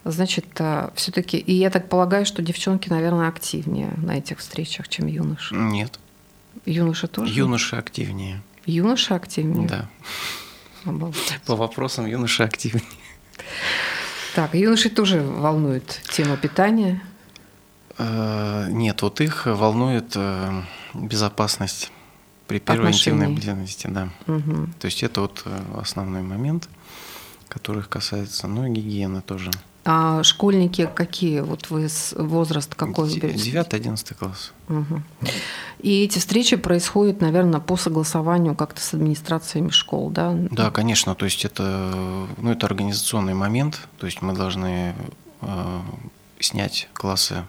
Значит, 0.05 0.47
все-таки, 0.95 1.39
и 1.39 1.53
я 1.55 1.71
так 1.71 1.89
полагаю, 1.89 2.27
что 2.27 2.43
девчонки, 2.43 2.89
наверное, 2.89 3.29
активнее 3.29 3.93
на 3.97 4.19
этих 4.19 4.39
встречах, 4.39 4.89
чем 4.89 5.07
юноши. 5.07 5.55
Нет, 5.55 5.99
Юноши 6.65 7.07
тоже? 7.07 7.33
юноши 7.33 7.77
активнее. 7.77 8.43
Юноши 8.65 9.15
активнее? 9.15 9.69
Да. 9.69 9.89
Обалдеть. 10.85 11.41
По 11.47 11.55
вопросам 11.55 12.07
юноши 12.07 12.43
активнее. 12.43 12.83
Так, 14.35 14.55
юноши 14.55 14.91
тоже 14.91 15.21
волнует 15.23 16.01
тема 16.11 16.37
питания. 16.37 17.03
Э, 17.99 18.67
Нет, 18.71 19.03
вот 19.03 19.21
их 19.21 19.47
волнует 19.47 20.13
э, 20.17 20.63
безопасность 20.95 21.91
при 22.47 22.59
первой 22.59 22.89
Отношений. 22.89 23.25
интимной 23.25 23.55
близости, 23.57 23.87
да. 23.87 24.09
Мгм. 24.27 24.75
То 24.79 24.87
есть 24.87 25.03
это 25.03 25.23
вот 25.23 25.43
э, 25.47 25.59
основной 25.81 26.23
момент, 26.23 26.69
который 27.49 27.81
их 27.81 27.89
касается. 27.89 28.47
Ну 28.47 28.67
и 28.67 28.71
гигиена 28.71 29.23
тоже. 29.23 29.51
А 29.89 30.25
школьники 30.25 30.91
какие? 30.93 31.41
Вот 31.41 31.71
вы 31.71 31.89
возраст 32.17 32.75
какой? 32.75 33.09
Девятый, 33.09 33.79
одиннадцатый 33.79 34.17
класс. 34.17 34.53
Мгм. 34.67 35.05
И 35.79 36.03
эти 36.03 36.19
встречи 36.19 36.57
происходят, 36.57 37.21
наверное, 37.21 37.61
по 37.61 37.77
согласованию 37.77 38.57
как-то 38.57 38.81
с 38.81 38.95
администрациями 38.95 39.71
школ, 39.71 40.11
да? 40.11 40.33
Да, 40.35 40.73
конечно, 40.73 41.15
то 41.15 41.25
есть 41.25 41.45
это, 41.45 42.27
ну, 42.39 42.51
это 42.51 42.67
организационный 42.67 43.35
момент, 43.35 43.87
то 43.99 44.07
есть 44.07 44.23
мы 44.23 44.33
должны 44.33 44.97
э, 45.43 45.81
снять 46.41 46.89
классы 46.93 47.45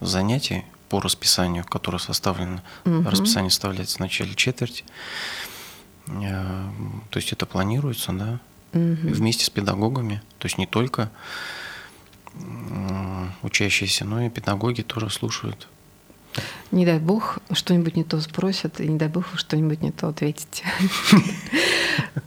занятий 0.00 0.64
по 0.88 1.00
расписанию, 1.00 1.64
которое 1.64 1.98
составлено. 1.98 2.60
Мгм. 2.84 3.08
Расписание 3.08 3.50
составляется 3.50 3.96
в 3.96 4.00
начале 4.00 4.36
четверти. 4.36 4.84
Э, 6.06 6.68
то 7.10 7.18
есть 7.18 7.32
это 7.32 7.46
планируется, 7.46 8.12
да, 8.12 8.38
Мгм. 8.72 9.12
вместе 9.12 9.44
с 9.44 9.50
педагогами. 9.50 10.22
То 10.38 10.46
есть 10.46 10.58
не 10.58 10.66
только 10.66 11.10
учащиеся, 13.42 14.04
но 14.04 14.22
и 14.22 14.30
педагоги 14.30 14.82
тоже 14.82 15.10
слушают. 15.10 15.68
Не 16.72 16.86
дай 16.86 16.98
бог, 17.00 17.38
что-нибудь 17.52 17.96
не 17.96 18.04
то 18.04 18.20
спросят, 18.20 18.80
и 18.80 18.86
не 18.86 18.96
дай 18.96 19.08
бог, 19.08 19.24
что-нибудь 19.34 19.82
не 19.82 19.90
то 19.90 20.08
ответите. 20.08 20.64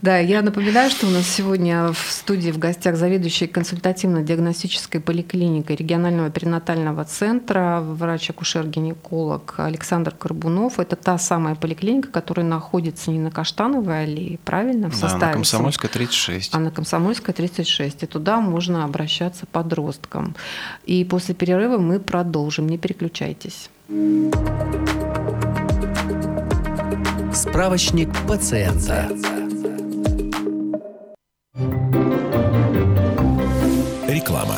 Да, 0.02 0.18
я 0.18 0.42
напоминаю, 0.42 0.90
что 0.90 1.06
у 1.06 1.10
нас 1.10 1.26
сегодня 1.26 1.92
в 1.92 2.10
студии 2.10 2.50
в 2.50 2.58
гостях 2.58 2.96
заведующий 2.96 3.46
консультативно-диагностической 3.46 5.00
поликлиникой 5.00 5.76
регионального 5.76 6.30
перинатального 6.30 7.04
центра, 7.04 7.80
врач-акушер-гинеколог 7.80 9.54
Александр 9.58 10.14
Карбунов. 10.14 10.78
Это 10.78 10.96
та 10.96 11.18
самая 11.18 11.54
поликлиника, 11.54 12.08
которая 12.10 12.46
находится 12.46 13.10
не 13.10 13.18
на 13.18 13.30
Каштановой 13.30 14.04
аллее, 14.04 14.38
правильно? 14.44 14.90
В 14.90 14.92
Да, 14.92 15.08
составе 15.08 15.26
на 15.26 15.32
Комсомольской 15.32 15.90
36. 15.90 16.54
а 16.54 16.58
на 16.58 16.70
Комсомольской 16.70 17.34
36. 17.34 18.02
И 18.02 18.06
туда 18.06 18.40
можно 18.40 18.84
обращаться 18.84 19.46
подросткам. 19.46 20.36
И 20.84 21.04
после 21.04 21.34
перерыва 21.34 21.78
мы 21.78 21.98
продолжим. 21.98 22.68
Не 22.68 22.78
переключайтесь. 22.78 23.70
Справочник 27.32 28.08
пациента. 28.26 29.10
Реклама. 34.08 34.56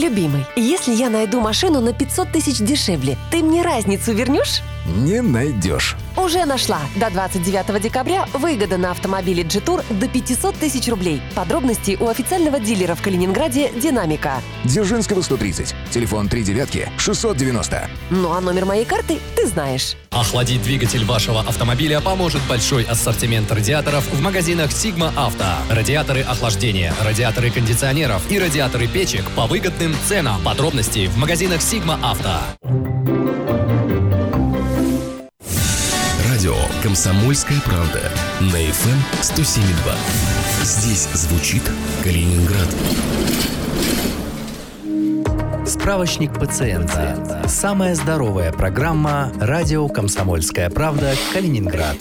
Любимый, 0.00 0.46
если 0.56 0.94
я 0.94 1.10
найду 1.10 1.42
машину 1.42 1.82
на 1.82 1.92
500 1.92 2.32
тысяч 2.32 2.56
дешевле, 2.56 3.18
ты 3.30 3.42
мне 3.42 3.60
разницу 3.60 4.14
вернешь? 4.14 4.62
Не 4.86 5.20
найдешь. 5.20 5.94
Уже 6.16 6.44
нашла. 6.44 6.80
До 6.96 7.10
29 7.10 7.82
декабря 7.82 8.26
выгода 8.32 8.78
на 8.78 8.90
автомобиле 8.90 9.42
G-Tour 9.42 9.84
до 9.90 10.08
500 10.08 10.56
тысяч 10.56 10.88
рублей. 10.88 11.20
Подробности 11.34 11.96
у 12.00 12.08
официального 12.08 12.58
дилера 12.58 12.94
в 12.94 13.02
Калининграде 13.02 13.70
«Динамика». 13.76 14.40
Дзержинского 14.64 15.20
130. 15.20 15.74
Телефон 15.90 16.28
3 16.28 16.42
девятки 16.42 16.90
690. 16.96 17.88
Ну 18.10 18.32
а 18.32 18.40
номер 18.40 18.64
моей 18.64 18.84
карты 18.84 19.18
ты 19.36 19.46
знаешь. 19.46 19.96
Охладить 20.10 20.62
двигатель 20.62 21.04
вашего 21.04 21.40
автомобиля 21.40 22.00
поможет 22.00 22.42
большой 22.48 22.82
ассортимент 22.84 23.52
радиаторов 23.52 24.04
в 24.10 24.20
магазинах 24.20 24.70
Sigma 24.70 25.12
Авто. 25.14 25.44
Радиаторы 25.70 26.22
охлаждения, 26.22 26.92
радиаторы 27.04 27.50
кондиционеров 27.50 28.22
и 28.30 28.38
радиаторы 28.38 28.88
печек 28.88 29.24
по 29.36 29.46
выгодным 29.46 29.89
ценам. 30.06 30.42
Подробности 30.42 31.06
в 31.06 31.16
магазинах 31.16 31.60
Sigma 31.60 31.98
Авто. 32.02 32.40
Радио 36.28 36.54
«Комсомольская 36.82 37.60
правда» 37.60 38.00
на 38.40 38.56
FM 38.56 38.96
107,2. 39.20 39.94
Здесь 40.62 41.08
звучит 41.12 41.62
Калининград. 42.02 42.68
Справочник 45.66 46.32
пациента. 46.32 47.44
Самая 47.46 47.94
здоровая 47.94 48.52
программа 48.52 49.32
«Радио 49.38 49.86
Комсомольская 49.88 50.68
правда. 50.70 51.14
Калининград». 51.32 51.96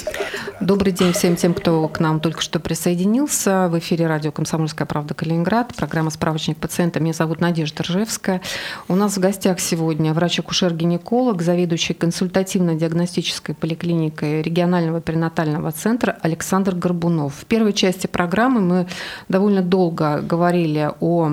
Добрый 0.62 0.92
день 0.92 1.14
всем 1.14 1.38
тем, 1.38 1.54
кто 1.54 1.88
к 1.88 2.02
нам 2.02 2.20
только 2.20 2.42
что 2.42 2.60
присоединился. 2.60 3.70
В 3.70 3.80
эфире 3.80 4.08
радио 4.08 4.34
«Комсомольская 4.34 4.86
правда. 4.86 5.14
Калининград». 5.14 5.74
Программа 5.74 6.10
«Справочник 6.10 6.58
пациента». 6.58 7.00
Меня 7.00 7.14
зовут 7.14 7.40
Надежда 7.40 7.84
Ржевская. 7.84 8.42
У 8.90 8.96
нас 8.96 9.16
в 9.16 9.22
гостях 9.22 9.62
сегодня 9.62 10.14
врач-акушер-гинеколог, 10.14 11.42
заведующий 11.42 11.94
консультативно-диагностической 11.94 13.56
поликлиникой 13.56 14.42
регионального 14.42 15.00
перинатального 15.00 15.72
центра 15.72 16.18
Александр 16.22 16.76
Горбунов. 16.76 17.36
В 17.36 17.46
первой 17.46 17.72
части 17.72 18.08
программы 18.08 18.60
мы 18.60 18.88
довольно 19.30 19.62
долго 19.62 20.20
говорили 20.20 20.92
о 21.00 21.32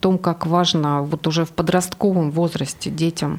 том, 0.00 0.16
как 0.16 0.46
важно 0.46 1.02
вот 1.02 1.26
уже 1.26 1.44
в 1.44 1.50
подростковом 1.50 2.30
возрасте 2.30 2.88
детям 2.88 3.38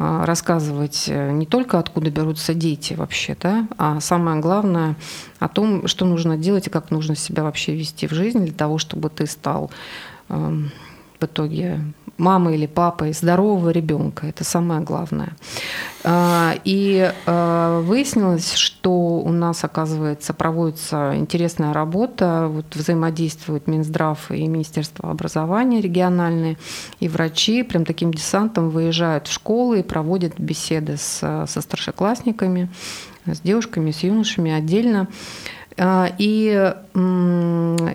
рассказывать 0.00 1.04
э, 1.08 1.30
не 1.30 1.44
только 1.44 1.78
откуда 1.78 2.10
берутся 2.10 2.54
дети 2.54 2.94
вообще, 2.94 3.36
да, 3.38 3.68
а 3.76 4.00
самое 4.00 4.40
главное 4.40 4.96
о 5.38 5.48
том, 5.48 5.86
что 5.88 6.06
нужно 6.06 6.38
делать 6.38 6.66
и 6.68 6.70
как 6.70 6.90
нужно 6.90 7.14
себя 7.14 7.42
вообще 7.42 7.74
вести 7.76 8.06
в 8.06 8.12
жизни 8.12 8.46
для 8.46 8.54
того, 8.54 8.78
чтобы 8.78 9.10
ты 9.10 9.26
стал 9.26 9.70
эм, 10.30 10.70
в 11.20 11.24
итоге 11.24 11.80
мамой 12.20 12.54
или 12.54 12.66
папой 12.66 13.12
здорового 13.12 13.70
ребенка. 13.70 14.26
Это 14.26 14.44
самое 14.44 14.80
главное. 14.80 15.32
А, 16.04 16.54
и 16.64 17.12
а, 17.26 17.80
выяснилось, 17.80 18.54
что 18.54 18.92
у 18.92 19.30
нас, 19.32 19.64
оказывается, 19.64 20.32
проводится 20.32 21.14
интересная 21.16 21.72
работа, 21.72 22.46
вот 22.48 22.74
взаимодействуют 22.74 23.66
Минздрав 23.66 24.30
и 24.30 24.46
Министерство 24.46 25.10
образования 25.10 25.80
региональные, 25.80 26.56
и 27.00 27.08
врачи 27.08 27.62
прям 27.62 27.84
таким 27.84 28.12
десантом 28.12 28.70
выезжают 28.70 29.26
в 29.26 29.32
школы 29.32 29.80
и 29.80 29.82
проводят 29.82 30.38
беседы 30.38 30.96
с, 30.96 31.46
со 31.46 31.60
старшеклассниками, 31.60 32.70
с 33.26 33.40
девушками, 33.40 33.90
с 33.90 34.02
юношами 34.02 34.52
отдельно. 34.52 35.08
А, 35.76 36.12
и 36.18 36.74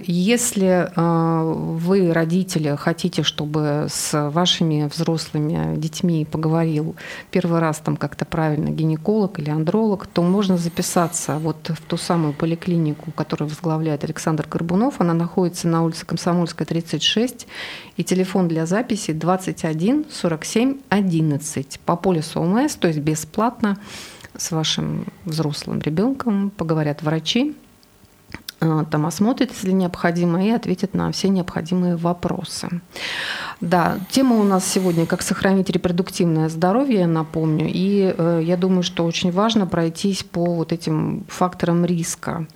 если 0.07 0.89
а, 0.95 1.43
вы, 1.43 2.13
родители, 2.13 2.75
хотите, 2.77 3.23
чтобы 3.23 3.87
с 3.89 4.29
вашими 4.31 4.89
взрослыми 4.91 5.77
детьми 5.77 6.25
поговорил 6.25 6.95
первый 7.31 7.59
раз 7.59 7.79
там 7.79 7.97
как-то 7.97 8.25
правильно 8.25 8.69
гинеколог 8.69 9.39
или 9.39 9.49
андролог, 9.49 10.07
то 10.07 10.23
можно 10.23 10.57
записаться 10.57 11.37
вот 11.37 11.69
в 11.69 11.81
ту 11.81 11.97
самую 11.97 12.33
поликлинику, 12.33 13.11
которую 13.11 13.49
возглавляет 13.49 14.03
Александр 14.03 14.47
Горбунов. 14.49 15.01
Она 15.01 15.13
находится 15.13 15.67
на 15.67 15.83
улице 15.83 16.05
Комсомольская, 16.05 16.65
36, 16.65 17.47
и 17.97 18.03
телефон 18.03 18.47
для 18.47 18.65
записи 18.65 19.11
21 19.11 20.05
47 20.09 20.77
11 20.89 21.79
по 21.85 21.95
полису 21.95 22.41
ОМС, 22.41 22.75
то 22.75 22.87
есть 22.87 22.99
бесплатно 22.99 23.77
с 24.37 24.51
вашим 24.51 25.05
взрослым 25.23 25.79
ребенком 25.79 26.49
поговорят 26.49 27.01
врачи, 27.01 27.55
там 28.59 29.05
осмотрит, 29.05 29.51
если 29.51 29.71
необходимо, 29.71 30.43
и 30.45 30.49
ответит 30.49 30.93
на 30.93 31.11
все 31.11 31.29
необходимые 31.29 31.95
вопросы. 31.95 32.81
Да, 33.61 33.97
тема 34.09 34.35
у 34.35 34.43
нас 34.43 34.65
сегодня 34.65 35.05
«Как 35.05 35.21
сохранить 35.21 35.69
репродуктивное 35.69 36.49
здоровье», 36.49 37.07
напомню. 37.07 37.67
И 37.69 38.13
э, 38.17 38.41
я 38.43 38.57
думаю, 38.57 38.83
что 38.83 39.05
очень 39.05 39.31
важно 39.31 39.65
пройтись 39.65 40.23
по 40.23 40.45
вот 40.55 40.71
этим 40.71 41.25
факторам 41.27 41.85
риска. 41.85 42.47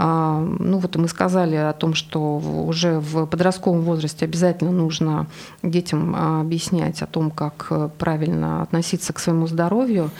А, 0.00 0.38
ну 0.40 0.78
вот 0.78 0.94
мы 0.94 1.08
сказали 1.08 1.56
о 1.56 1.72
том, 1.72 1.94
что 1.94 2.38
уже 2.38 3.00
в 3.00 3.26
подростковом 3.26 3.80
возрасте 3.80 4.26
обязательно 4.26 4.70
нужно 4.70 5.26
детям 5.64 6.14
а, 6.16 6.40
объяснять 6.40 7.02
о 7.02 7.06
том, 7.06 7.32
как 7.32 7.66
э, 7.70 7.88
правильно 7.98 8.62
относиться 8.62 9.12
к 9.12 9.18
своему 9.18 9.48
здоровью. 9.48 10.10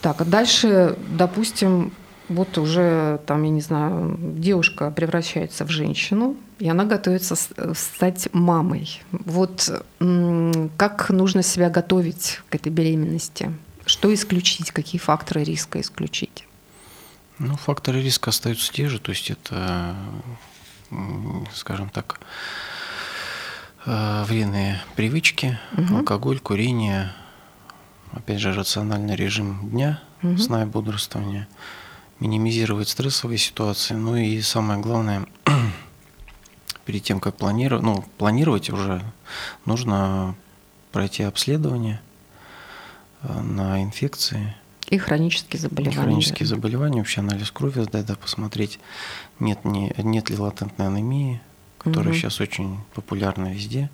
Так, 0.00 0.20
а 0.20 0.24
дальше, 0.24 0.96
допустим, 1.08 1.92
вот 2.30 2.58
уже 2.58 3.20
там, 3.26 3.42
я 3.42 3.50
не 3.50 3.60
знаю, 3.60 4.16
девушка 4.20 4.92
превращается 4.92 5.64
в 5.64 5.70
женщину, 5.70 6.36
и 6.60 6.68
она 6.68 6.84
готовится 6.84 7.34
стать 7.74 8.28
мамой. 8.32 9.02
Вот 9.10 9.84
как 10.76 11.10
нужно 11.10 11.42
себя 11.42 11.70
готовить 11.70 12.40
к 12.48 12.54
этой 12.54 12.70
беременности? 12.70 13.52
Что 13.84 14.14
исключить? 14.14 14.70
Какие 14.70 15.00
факторы 15.00 15.42
риска 15.42 15.80
исключить? 15.80 16.46
Ну, 17.40 17.56
факторы 17.56 18.00
риска 18.00 18.30
остаются 18.30 18.72
те 18.72 18.88
же, 18.88 19.00
то 19.00 19.10
есть 19.10 19.30
это, 19.30 19.96
скажем 21.52 21.88
так, 21.88 22.20
э, 23.86 24.24
вредные 24.24 24.80
привычки, 24.94 25.58
угу. 25.76 25.96
алкоголь, 25.96 26.38
курение, 26.38 27.12
опять 28.12 28.38
же, 28.38 28.52
рациональный 28.52 29.16
режим 29.16 29.70
дня, 29.70 30.00
угу. 30.22 30.36
сна 30.38 30.62
и 30.62 30.66
бодрствования– 30.66 31.48
минимизировать 32.20 32.88
стрессовые 32.88 33.38
ситуации. 33.38 33.94
Ну 33.94 34.16
и 34.16 34.40
самое 34.42 34.80
главное, 34.80 35.26
перед 36.84 37.02
тем, 37.02 37.18
как 37.18 37.36
планировать, 37.36 37.82
ну, 37.82 38.04
планировать 38.18 38.70
уже, 38.70 39.02
нужно 39.64 40.36
пройти 40.92 41.22
обследование 41.22 42.00
э, 43.22 43.40
на 43.40 43.82
инфекции. 43.82 44.54
И 44.88 44.98
хронические 44.98 45.60
заболевания. 45.60 45.96
И 45.96 45.98
хронические 45.98 46.46
заболевания, 46.46 46.98
вообще 46.98 47.20
анализ 47.20 47.50
крови 47.50 47.80
сдать, 47.82 48.06
да, 48.06 48.16
посмотреть, 48.16 48.78
нет, 49.38 49.64
не, 49.64 49.94
нет 49.98 50.30
ли 50.30 50.36
латентной 50.36 50.88
анемии, 50.88 51.40
которая 51.78 52.10
угу. 52.10 52.18
сейчас 52.18 52.40
очень 52.40 52.78
популярна 52.94 53.52
везде. 53.52 53.90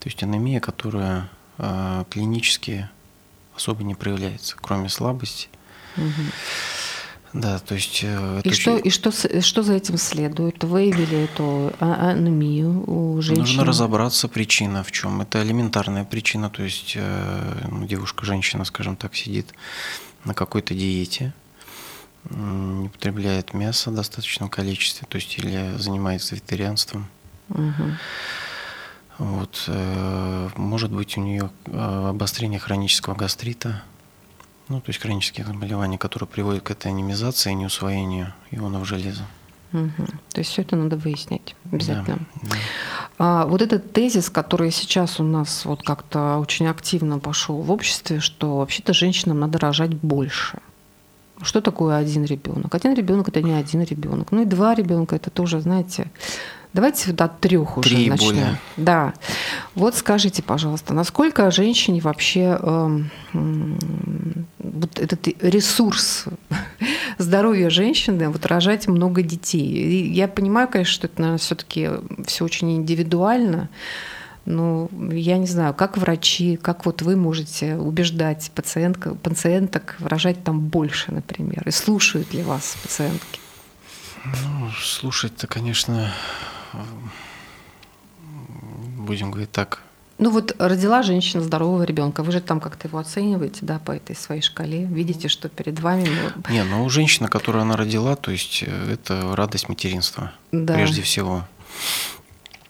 То 0.00 0.08
есть 0.08 0.22
анемия, 0.22 0.60
которая 0.60 1.28
э, 1.58 2.04
клинически 2.10 2.88
особо 3.56 3.82
не 3.82 3.94
проявляется, 3.94 4.56
кроме 4.60 4.88
слабости. 4.88 5.48
Угу. 5.96 6.22
Да, 7.34 7.58
то 7.58 7.74
есть... 7.74 8.00
Э, 8.04 8.40
и, 8.44 8.52
что, 8.52 8.76
и 8.76 8.90
что, 8.90 9.10
что 9.10 9.62
за 9.64 9.74
этим 9.74 9.98
следует? 9.98 10.62
Выявили 10.62 11.24
эту 11.24 11.72
а, 11.80 12.10
анемию 12.10 12.84
у 12.88 13.20
женщин? 13.20 13.42
Нужно 13.42 13.64
разобраться, 13.64 14.28
причина 14.28 14.84
в 14.84 14.92
чем. 14.92 15.20
Это 15.20 15.42
элементарная 15.42 16.04
причина, 16.04 16.48
то 16.48 16.62
есть 16.62 16.92
э, 16.94 17.68
ну, 17.68 17.86
девушка, 17.86 18.24
женщина, 18.24 18.64
скажем 18.64 18.94
так, 18.94 19.16
сидит 19.16 19.52
на 20.24 20.32
какой-то 20.32 20.74
диете, 20.74 21.34
не 22.30 22.88
потребляет 22.88 23.52
мясо 23.52 23.90
в 23.90 23.94
достаточном 23.96 24.48
количестве, 24.48 25.06
то 25.10 25.16
есть 25.16 25.36
или 25.36 25.74
занимается 25.76 26.36
вегетарианством. 26.36 27.08
Угу. 27.48 27.96
Вот, 29.18 29.64
э, 29.66 30.48
может 30.54 30.92
быть 30.92 31.18
у 31.18 31.20
нее 31.20 31.50
обострение 31.66 32.60
хронического 32.60 33.16
гастрита, 33.16 33.82
ну, 34.68 34.80
то 34.80 34.90
есть 34.90 35.00
хронические 35.00 35.46
заболевания, 35.46 35.98
которые 35.98 36.28
приводят 36.28 36.62
к 36.62 36.70
этой 36.70 36.88
анемизации 36.88 37.52
и 37.52 37.54
неусвоению 37.54 38.32
ионов 38.50 38.86
железа. 38.86 39.24
Угу. 39.72 40.06
То 40.32 40.38
есть 40.40 40.50
все 40.50 40.62
это 40.62 40.76
надо 40.76 40.96
выяснить 40.96 41.56
обязательно. 41.72 42.20
Да, 42.42 42.50
да. 42.50 42.56
А, 43.18 43.46
вот 43.46 43.60
этот 43.60 43.92
тезис, 43.92 44.30
который 44.30 44.70
сейчас 44.70 45.18
у 45.18 45.24
нас 45.24 45.64
вот 45.64 45.82
как-то 45.82 46.38
очень 46.38 46.68
активно 46.68 47.18
пошел 47.18 47.56
в 47.56 47.70
обществе, 47.72 48.20
что 48.20 48.58
вообще-то 48.58 48.94
женщинам 48.94 49.40
надо 49.40 49.58
рожать 49.58 49.94
больше. 49.94 50.58
Что 51.42 51.60
такое 51.60 51.96
один 51.96 52.24
ребенок? 52.24 52.74
Один 52.74 52.94
ребенок 52.94 53.28
это 53.28 53.42
не 53.42 53.52
один 53.52 53.82
ребенок. 53.82 54.30
Ну 54.30 54.42
и 54.42 54.44
два 54.44 54.74
ребенка 54.74 55.16
это 55.16 55.30
тоже, 55.30 55.60
знаете, 55.60 56.08
Давайте 56.74 57.12
до 57.12 57.28
трех 57.28 57.78
уже 57.78 57.88
Три 57.88 58.10
начнем. 58.10 58.28
Более. 58.28 58.60
Да. 58.76 59.14
Вот 59.76 59.94
скажите, 59.94 60.42
пожалуйста, 60.42 60.92
насколько 60.92 61.48
женщине 61.52 62.00
вообще 62.00 62.58
э, 62.60 62.98
вот 63.32 64.98
этот 64.98 65.28
ресурс 65.40 66.24
здоровья 67.18 67.70
женщины, 67.70 68.28
вот 68.28 68.44
рожать 68.46 68.88
много 68.88 69.22
детей? 69.22 69.64
И 69.64 70.12
я 70.12 70.26
понимаю, 70.26 70.66
конечно, 70.66 70.92
что 70.92 71.06
это, 71.06 71.20
наверное, 71.20 71.38
все-таки 71.38 71.90
все 72.26 72.44
очень 72.44 72.76
индивидуально. 72.76 73.68
Но 74.44 74.88
я 75.12 75.38
не 75.38 75.46
знаю, 75.46 75.74
как 75.74 75.96
врачи, 75.96 76.56
как 76.56 76.86
вот 76.86 77.02
вы 77.02 77.14
можете 77.14 77.76
убеждать 77.76 78.50
пациентка, 78.52 79.14
пациенток 79.14 79.94
рожать 80.00 80.42
там 80.42 80.60
больше, 80.60 81.12
например, 81.12 81.62
и 81.66 81.70
слушают 81.70 82.34
ли 82.34 82.42
вас 82.42 82.76
пациентки? 82.82 83.38
Ну, 84.24 84.70
слушать-то, 84.82 85.46
конечно, 85.46 86.12
будем 88.98 89.30
говорить 89.30 89.52
так. 89.52 89.80
Ну 90.18 90.30
вот 90.30 90.54
родила 90.58 91.02
женщина 91.02 91.42
здорового 91.42 91.82
ребенка, 91.82 92.22
вы 92.22 92.30
же 92.30 92.40
там 92.40 92.60
как-то 92.60 92.86
его 92.86 92.98
оцениваете, 92.98 93.60
да, 93.62 93.80
по 93.80 93.92
этой 93.92 94.14
своей 94.14 94.42
шкале, 94.42 94.84
видите, 94.84 95.28
что 95.28 95.48
перед 95.48 95.80
вами. 95.80 96.08
Не, 96.50 96.62
ну 96.62 96.88
женщина, 96.88 97.28
которую 97.28 97.62
она 97.62 97.76
родила, 97.76 98.14
то 98.14 98.30
есть 98.30 98.62
э, 98.64 98.92
это 98.92 99.34
радость 99.34 99.68
материнства, 99.68 100.32
да. 100.52 100.74
прежде 100.74 101.02
всего. 101.02 101.44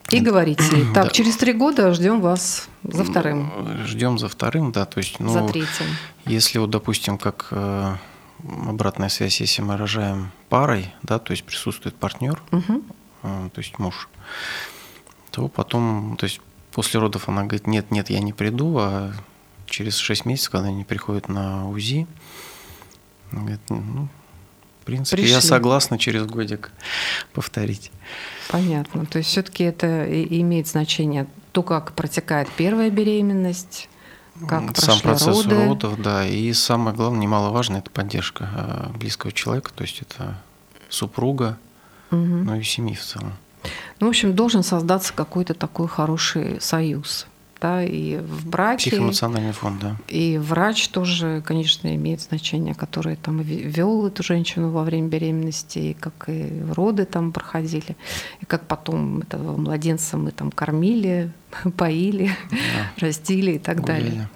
И 0.09 0.19
говорите, 0.19 0.63
так, 0.93 1.05
да. 1.05 1.09
через 1.09 1.37
три 1.37 1.53
года 1.53 1.93
ждем 1.93 2.19
вас 2.19 2.67
за 2.83 3.03
вторым. 3.03 3.51
Ждем 3.85 4.17
за 4.17 4.27
вторым, 4.27 4.71
да, 4.71 4.85
то 4.85 4.97
есть, 4.97 5.19
ну, 5.19 5.31
за 5.31 5.47
третьим. 5.47 5.87
Если 6.25 6.57
вот, 6.57 6.71
допустим, 6.71 7.19
как 7.19 7.47
э, 7.51 7.95
обратная 8.67 9.09
связь, 9.09 9.39
если 9.39 9.61
мы 9.61 9.77
рожаем 9.77 10.31
парой, 10.49 10.93
да, 11.03 11.19
то 11.19 11.31
есть 11.31 11.43
присутствует 11.43 11.95
партнер, 11.95 12.41
угу. 12.51 12.83
Э, 13.25 13.49
то 13.53 13.59
есть 13.59 13.77
муж, 13.79 14.09
то 15.31 15.47
потом, 15.47 16.15
то 16.17 16.25
есть 16.25 16.41
после 16.71 16.99
родов 16.99 17.29
она 17.29 17.41
говорит, 17.43 17.67
нет, 17.67 17.91
нет, 17.91 18.09
я 18.09 18.19
не 18.19 18.33
приду, 18.33 18.77
а 18.79 19.13
через 19.65 19.97
6 19.97 20.25
месяцев, 20.25 20.51
когда 20.51 20.67
они 20.67 20.83
приходят 20.83 21.27
на 21.27 21.67
УЗИ, 21.69 22.07
она 23.31 23.41
говорит, 23.41 23.61
ну, 23.69 24.07
в 24.81 24.85
принципе, 24.85 25.23
Пришли. 25.23 25.33
я 25.33 25.41
согласна 25.41 25.97
через 25.97 26.25
годик 26.25 26.71
повторить. 27.33 27.91
Понятно. 28.49 29.05
То 29.07 29.17
есть 29.17 29.29
все-таки 29.31 29.63
это 29.63 30.05
имеет 30.25 30.67
значение 30.67 31.25
то, 31.53 31.63
как 31.63 31.93
протекает 31.93 32.47
первая 32.55 32.91
беременность, 32.91 33.89
как 34.47 34.77
Сам 34.77 34.99
процесс 34.99 35.43
роды. 35.45 35.65
родов, 35.65 36.01
да. 36.01 36.27
И 36.27 36.53
самое 36.53 36.95
главное, 36.95 37.21
немаловажно, 37.21 37.77
это 37.77 37.89
поддержка 37.89 38.49
а, 38.53 38.91
близкого 38.95 39.31
человека, 39.31 39.71
то 39.73 39.83
есть 39.83 40.01
это 40.01 40.37
супруга, 40.89 41.57
угу. 42.11 42.19
ну 42.19 42.55
и 42.55 42.63
семьи 42.63 42.95
в 42.95 43.01
целом. 43.01 43.33
Ну, 43.99 44.07
в 44.07 44.09
общем, 44.09 44.35
должен 44.35 44.63
создаться 44.63 45.13
какой-то 45.13 45.53
такой 45.53 45.87
хороший 45.87 46.61
союз. 46.61 47.27
да, 47.61 47.83
и 47.83 48.17
в 48.17 48.47
браке. 48.47 48.91
Психоэмоциональный 48.91 49.53
фон, 49.53 49.79
да. 49.79 49.95
И 50.07 50.37
врач 50.37 50.89
тоже, 50.89 51.41
конечно, 51.43 51.95
имеет 51.95 52.21
значение, 52.21 52.75
который 52.75 53.15
там 53.15 53.41
вел 53.41 54.05
эту 54.05 54.21
женщину 54.23 54.69
во 54.69 54.83
время 54.83 55.07
беременности, 55.07 55.79
и 55.79 55.93
как 55.93 56.25
и 56.27 56.61
роды 56.73 57.05
там 57.05 57.31
проходили, 57.31 57.95
и 58.41 58.45
как 58.45 58.67
потом 58.67 59.21
этого 59.21 59.57
младенца 59.57 60.17
мы 60.17 60.31
там 60.31 60.51
кормили, 60.51 61.31
поили, 61.77 62.35
да. 62.51 63.07
растили 63.07 63.53
и 63.53 63.59
так 63.59 63.79
Гуляли. 63.79 64.03
далее. 64.03 64.29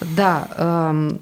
Да, 0.00 0.48
эм, 0.56 1.20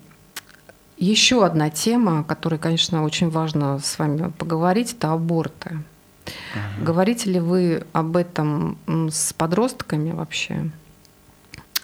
еще 0.96 1.44
одна 1.44 1.70
тема, 1.70 2.20
о 2.20 2.24
которой, 2.24 2.59
конечно, 2.59 3.04
очень 3.04 3.30
важно 3.30 3.78
с 3.78 3.98
вами 3.98 4.30
поговорить, 4.30 4.92
это 4.92 5.12
аборты. 5.12 5.83
Угу. 6.26 6.85
Говорите 6.85 7.30
ли 7.30 7.40
вы 7.40 7.85
об 7.92 8.16
этом 8.16 8.78
с 9.11 9.33
подростками 9.33 10.12
вообще? 10.12 10.70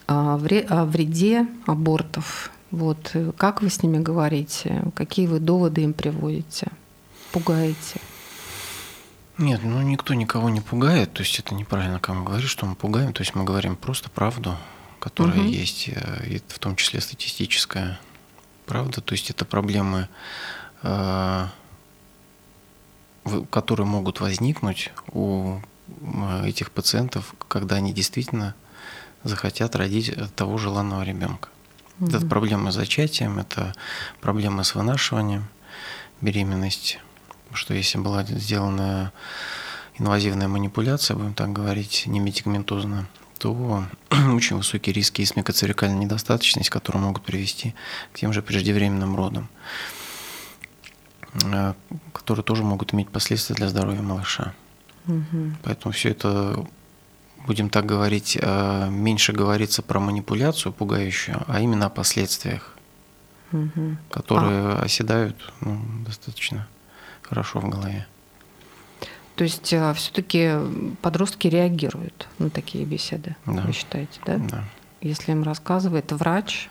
О 0.07 0.37
вреде 0.37 1.46
абортов? 1.66 2.51
Вот 2.70 3.14
как 3.37 3.62
вы 3.62 3.70
с 3.70 3.83
ними 3.83 3.99
говорите? 3.99 4.83
Какие 4.94 5.27
вы 5.27 5.40
доводы 5.40 5.83
им 5.83 5.92
приводите? 5.92 6.68
Пугаете? 7.33 8.01
Нет, 9.38 9.61
ну 9.64 9.81
никто 9.83 10.14
никого 10.14 10.51
не 10.51 10.61
пугает, 10.61 11.14
то 11.14 11.23
есть 11.23 11.38
это 11.38 11.55
неправильно 11.55 11.99
кому 11.99 12.25
говорить, 12.25 12.49
что 12.49 12.66
мы 12.66 12.75
пугаем, 12.75 13.14
то 13.14 13.23
есть 13.23 13.35
мы 13.35 13.44
говорим 13.44 13.75
просто 13.75 14.11
правду, 14.11 14.55
которая 14.99 15.38
угу. 15.38 15.49
есть, 15.49 15.88
э, 15.88 16.27
и 16.27 16.42
в 16.46 16.59
том 16.59 16.77
числе 16.77 17.01
статистическая 17.01 17.99
правда, 18.71 19.01
то 19.01 19.15
есть 19.15 19.31
это 19.31 19.45
проблемы 19.45 20.09
э, 20.85 21.47
которые 23.51 23.85
могут 23.85 24.21
возникнуть 24.21 24.93
у 25.13 25.59
этих 26.45 26.71
пациентов, 26.71 27.35
когда 27.49 27.77
они 27.77 27.93
действительно 27.93 28.55
захотят 29.25 29.75
родить 29.75 30.15
того 30.37 30.57
желанного 30.57 31.03
ребенка. 31.03 31.49
Угу. 31.99 32.11
Это 32.11 32.27
проблемы 32.27 32.71
с 32.71 32.77
зачатием, 32.77 33.41
это 33.41 33.75
проблемы 34.21 34.63
с 34.63 34.77
вынашиванием 34.77 35.49
беременности. 36.21 37.01
Потому 37.43 37.57
что 37.57 37.75
если 37.75 37.99
была 37.99 38.23
сделана 38.23 39.13
инвазивная 39.99 40.47
манипуляция, 40.47 41.17
будем 41.17 41.35
так 41.35 41.53
говорить, 41.53 42.05
не 42.07 42.21
медикаментозно, 42.21 43.09
то 43.40 43.85
очень 44.35 44.57
высокие 44.57 44.92
риски 44.92 45.22
исмикоцерикальной 45.22 46.05
недостаточности, 46.05 46.70
которые 46.70 47.03
могут 47.03 47.24
привести 47.24 47.74
к 48.12 48.18
тем 48.18 48.33
же 48.33 48.42
преждевременным 48.42 49.16
родам. 49.16 49.48
Э, 51.53 51.74
которые 52.12 52.44
тоже 52.44 52.62
могут 52.62 52.92
иметь 52.94 53.09
последствия 53.09 53.55
для 53.55 53.68
здоровья 53.68 54.03
малыша. 54.03 54.55
Угу. 55.07 55.53
Поэтому 55.62 55.92
все 55.92 56.11
это, 56.11 56.66
будем 57.46 57.70
так 57.70 57.87
говорить, 57.87 58.37
э, 58.40 58.88
меньше 58.90 59.33
говорится 59.33 59.83
про 59.83 60.00
манипуляцию 60.00 60.72
пугающую, 60.72 61.42
а 61.46 61.61
именно 61.61 61.87
о 61.87 61.90
последствиях, 61.90 62.76
угу. 63.53 63.96
которые 64.11 64.74
а. 64.74 64.83
оседают 64.83 65.53
ну, 65.61 65.81
достаточно 66.07 66.68
хорошо 67.22 67.61
в 67.61 67.68
голове. 67.68 68.07
То 69.40 69.44
есть 69.44 69.72
э, 69.72 69.94
все-таки 69.94 70.53
подростки 71.00 71.48
реагируют 71.48 72.29
на 72.38 72.50
такие 72.50 72.85
беседы, 72.85 73.37
да. 73.46 73.62
вы 73.62 73.72
считаете, 73.72 74.20
да? 74.26 74.37
Да. 74.37 74.64
Если 75.00 75.33
им 75.33 75.44
рассказывает 75.44 76.12
врач. 76.12 76.68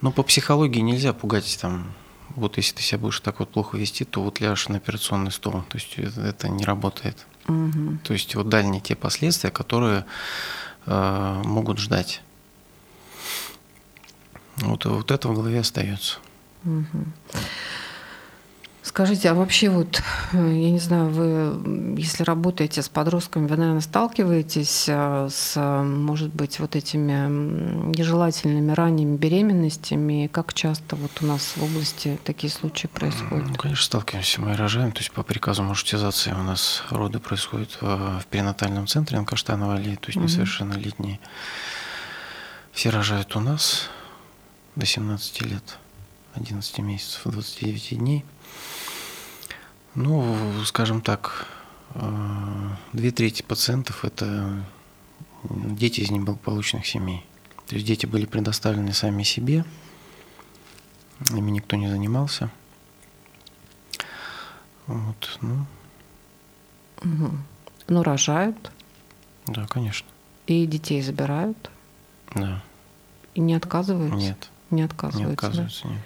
Ну, 0.00 0.10
по 0.10 0.24
психологии 0.24 0.80
нельзя 0.80 1.12
пугать 1.12 1.56
там 1.60 1.94
вот 2.30 2.56
если 2.56 2.74
ты 2.74 2.82
себя 2.82 2.98
будешь 2.98 3.20
так 3.20 3.38
вот 3.38 3.50
плохо 3.50 3.76
вести, 3.76 4.04
то 4.04 4.20
вот 4.20 4.40
ляжешь 4.40 4.66
на 4.66 4.78
операционный 4.78 5.30
стол. 5.30 5.62
То 5.68 5.78
есть 5.78 5.96
это, 5.96 6.22
это 6.22 6.48
не 6.48 6.64
работает. 6.64 7.24
Угу. 7.46 7.98
То 8.02 8.12
есть 8.14 8.34
вот 8.34 8.48
дальние 8.48 8.80
те 8.80 8.96
последствия, 8.96 9.52
которые 9.52 10.04
э, 10.86 11.42
могут 11.44 11.78
ждать. 11.78 12.22
Вот, 14.56 14.84
вот 14.86 15.12
это 15.12 15.28
в 15.28 15.34
голове 15.36 15.60
остается. 15.60 16.18
Угу. 16.64 17.04
Скажите, 18.82 19.30
а 19.30 19.34
вообще 19.34 19.68
вот, 19.68 20.02
э, 20.32 20.36
я 20.36 20.70
не 20.70 20.78
знаю, 20.78 21.10
вы, 21.10 21.98
если 22.00 22.22
работаете 22.22 22.80
с 22.80 22.88
подростками, 22.88 23.46
вы, 23.46 23.56
наверное, 23.56 23.80
сталкиваетесь 23.80 24.86
э, 24.88 25.28
с, 25.30 25.56
может 25.84 26.32
быть, 26.32 26.58
вот 26.60 26.76
этими 26.76 27.28
нежелательными 27.96 28.72
ранними 28.72 29.16
беременностями? 29.16 30.28
Как 30.32 30.54
часто 30.54 30.96
вот 30.96 31.10
у 31.20 31.26
нас 31.26 31.54
в 31.56 31.62
области 31.62 32.18
такие 32.24 32.50
случаи 32.50 32.86
происходят? 32.86 33.48
Ну, 33.48 33.54
конечно, 33.56 33.84
сталкиваемся. 33.84 34.40
Мы 34.40 34.56
рожаем, 34.56 34.92
то 34.92 35.00
есть 35.00 35.10
по 35.10 35.22
приказу 35.22 35.62
маршрутизации 35.62 36.32
у 36.32 36.42
нас 36.42 36.82
роды 36.90 37.18
происходят 37.18 37.76
в 37.80 38.24
перинатальном 38.30 38.86
центре 38.86 39.18
Анкаштанова 39.18 39.74
аллеи, 39.74 39.96
то 39.96 40.06
есть 40.06 40.18
несовершеннолетние. 40.18 41.20
Все 42.72 42.90
рожают 42.90 43.34
у 43.34 43.40
нас 43.40 43.90
до 44.76 44.86
17 44.86 45.42
лет, 45.42 45.78
11 46.38 46.78
месяцев, 46.78 47.22
29 47.24 47.98
дней– 47.98 48.24
ну, 49.98 50.64
скажем 50.64 51.00
так, 51.00 51.48
э, 51.94 52.70
две 52.92 53.10
трети 53.10 53.42
пациентов– 53.42 54.04
это 54.04 54.64
дети 55.42 56.00
из 56.00 56.10
неблагополучных 56.12 56.86
семей. 56.86 57.26
То 57.66 57.74
есть 57.74 57.86
дети 57.86 58.06
были 58.06 58.24
предоставлены 58.24 58.92
сами 58.92 59.24
себе, 59.24 59.64
ими 61.30 61.50
никто 61.50 61.74
не 61.76 61.88
занимался. 61.88 62.50
Вот, 64.86 65.38
ну. 65.40 65.66
Угу. 67.02 67.30
Ну, 67.88 68.02
рожают. 68.04 68.70
Да, 69.48 69.66
конечно. 69.66 70.06
И 70.46 70.64
детей 70.66 71.02
забирают. 71.02 71.70
Да. 72.36 72.62
И 73.34 73.40
не 73.40 73.54
отказываются? 73.54 74.16
Нет. 74.16 74.48
Не 74.70 74.82
отказываются. 74.82 75.26
Не 75.26 75.32
отказываются, 75.32 75.84
да? 75.84 75.90
нет. 75.90 76.02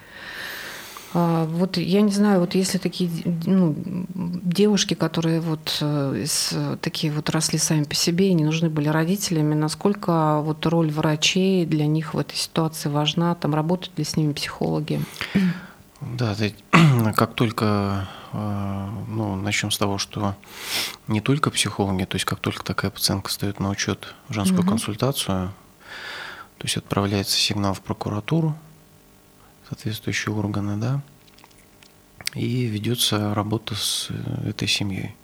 А, 1.14 1.44
вот 1.44 1.76
я 1.76 2.00
не 2.00 2.10
знаю, 2.10 2.40
вот 2.40 2.54
если 2.54 2.78
такие 2.78 3.10
ну, 3.44 3.74
девушки, 4.16 4.94
которые 4.94 5.40
вот 5.40 5.78
э, 5.80 6.22
из, 6.24 6.54
такие 6.80 7.12
вот 7.12 7.28
росли 7.30 7.58
сами 7.58 7.84
по 7.84 7.94
себе 7.94 8.28
и 8.28 8.34
не 8.34 8.44
нужны 8.44 8.70
были 8.70 8.88
родителями, 8.88 9.54
насколько 9.54 10.40
вот 10.40 10.64
роль 10.66 10.90
врачей 10.90 11.66
для 11.66 11.86
них 11.86 12.14
в 12.14 12.18
этой 12.18 12.36
ситуации 12.36 12.88
важна? 12.88 13.34
Там 13.34 13.54
работают 13.54 13.98
ли 13.98 14.04
с 14.04 14.16
ними 14.16 14.32
психологи? 14.32 15.02
Да, 16.00 16.34
как 17.14 17.34
только 17.34 18.08
э, 18.32 18.88
ну, 19.08 19.36
начнем 19.36 19.70
с 19.70 19.76
того, 19.76 19.98
что 19.98 20.34
не 21.08 21.20
только 21.20 21.50
психологи, 21.50 22.04
то 22.04 22.16
есть 22.16 22.24
как 22.24 22.38
только 22.38 22.64
такая 22.64 22.90
пациентка 22.90 23.30
стоит 23.30 23.60
на 23.60 23.68
учет 23.68 24.14
в 24.28 24.34
женскую 24.34 24.62
угу. 24.62 24.70
консультацию, 24.70 25.52
то 26.62 26.66
есть 26.66 26.76
отправляется 26.76 27.36
сигнал 27.36 27.74
в 27.74 27.80
прокуратуру, 27.80 28.56
соответствующие 29.68 30.32
органы, 30.32 30.76
да, 30.76 31.00
и 32.34 32.66
ведется 32.66 33.34
работа 33.34 33.74
с 33.74 34.06
э, 34.10 34.50
этой 34.50 34.68
семьей. 34.68 35.16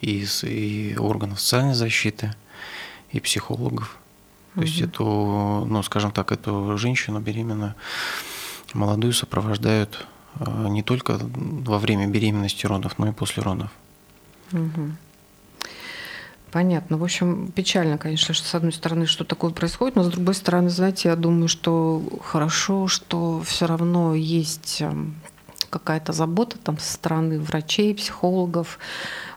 И, 0.00 0.26
с, 0.26 0.42
и 0.42 0.96
органов 0.98 1.40
социальной 1.40 1.74
защиты, 1.74 2.34
и 3.12 3.20
психологов. 3.20 3.96
То 4.54 4.60
угу. 4.62 4.66
есть 4.66 4.80
эту, 4.80 5.04
ну, 5.68 5.84
скажем 5.84 6.10
так, 6.10 6.32
эту 6.32 6.76
женщину 6.76 7.20
беременную, 7.20 7.76
молодую 8.74 9.12
сопровождают 9.12 10.04
э, 10.40 10.66
не 10.68 10.82
только 10.82 11.16
во 11.20 11.78
время 11.78 12.08
беременности 12.08 12.66
родов, 12.66 12.98
но 12.98 13.06
и 13.06 13.12
после 13.12 13.44
родов. 13.44 13.70
Угу. 14.50 14.90
Понятно. 16.52 16.98
В 16.98 17.02
общем, 17.02 17.50
печально, 17.50 17.96
конечно, 17.96 18.34
что 18.34 18.46
с 18.46 18.54
одной 18.54 18.72
стороны, 18.72 19.06
что 19.06 19.24
такое 19.24 19.52
происходит, 19.52 19.96
но 19.96 20.02
с 20.02 20.08
другой 20.08 20.34
стороны, 20.34 20.68
знаете, 20.68 21.08
я 21.08 21.16
думаю, 21.16 21.48
что 21.48 22.02
хорошо, 22.22 22.88
что 22.88 23.40
все 23.40 23.66
равно 23.66 24.14
есть 24.14 24.82
эм, 24.82 25.14
какая-то 25.70 26.12
забота 26.12 26.58
там 26.58 26.78
со 26.78 26.92
стороны 26.92 27.40
врачей, 27.40 27.94
психологов, 27.94 28.78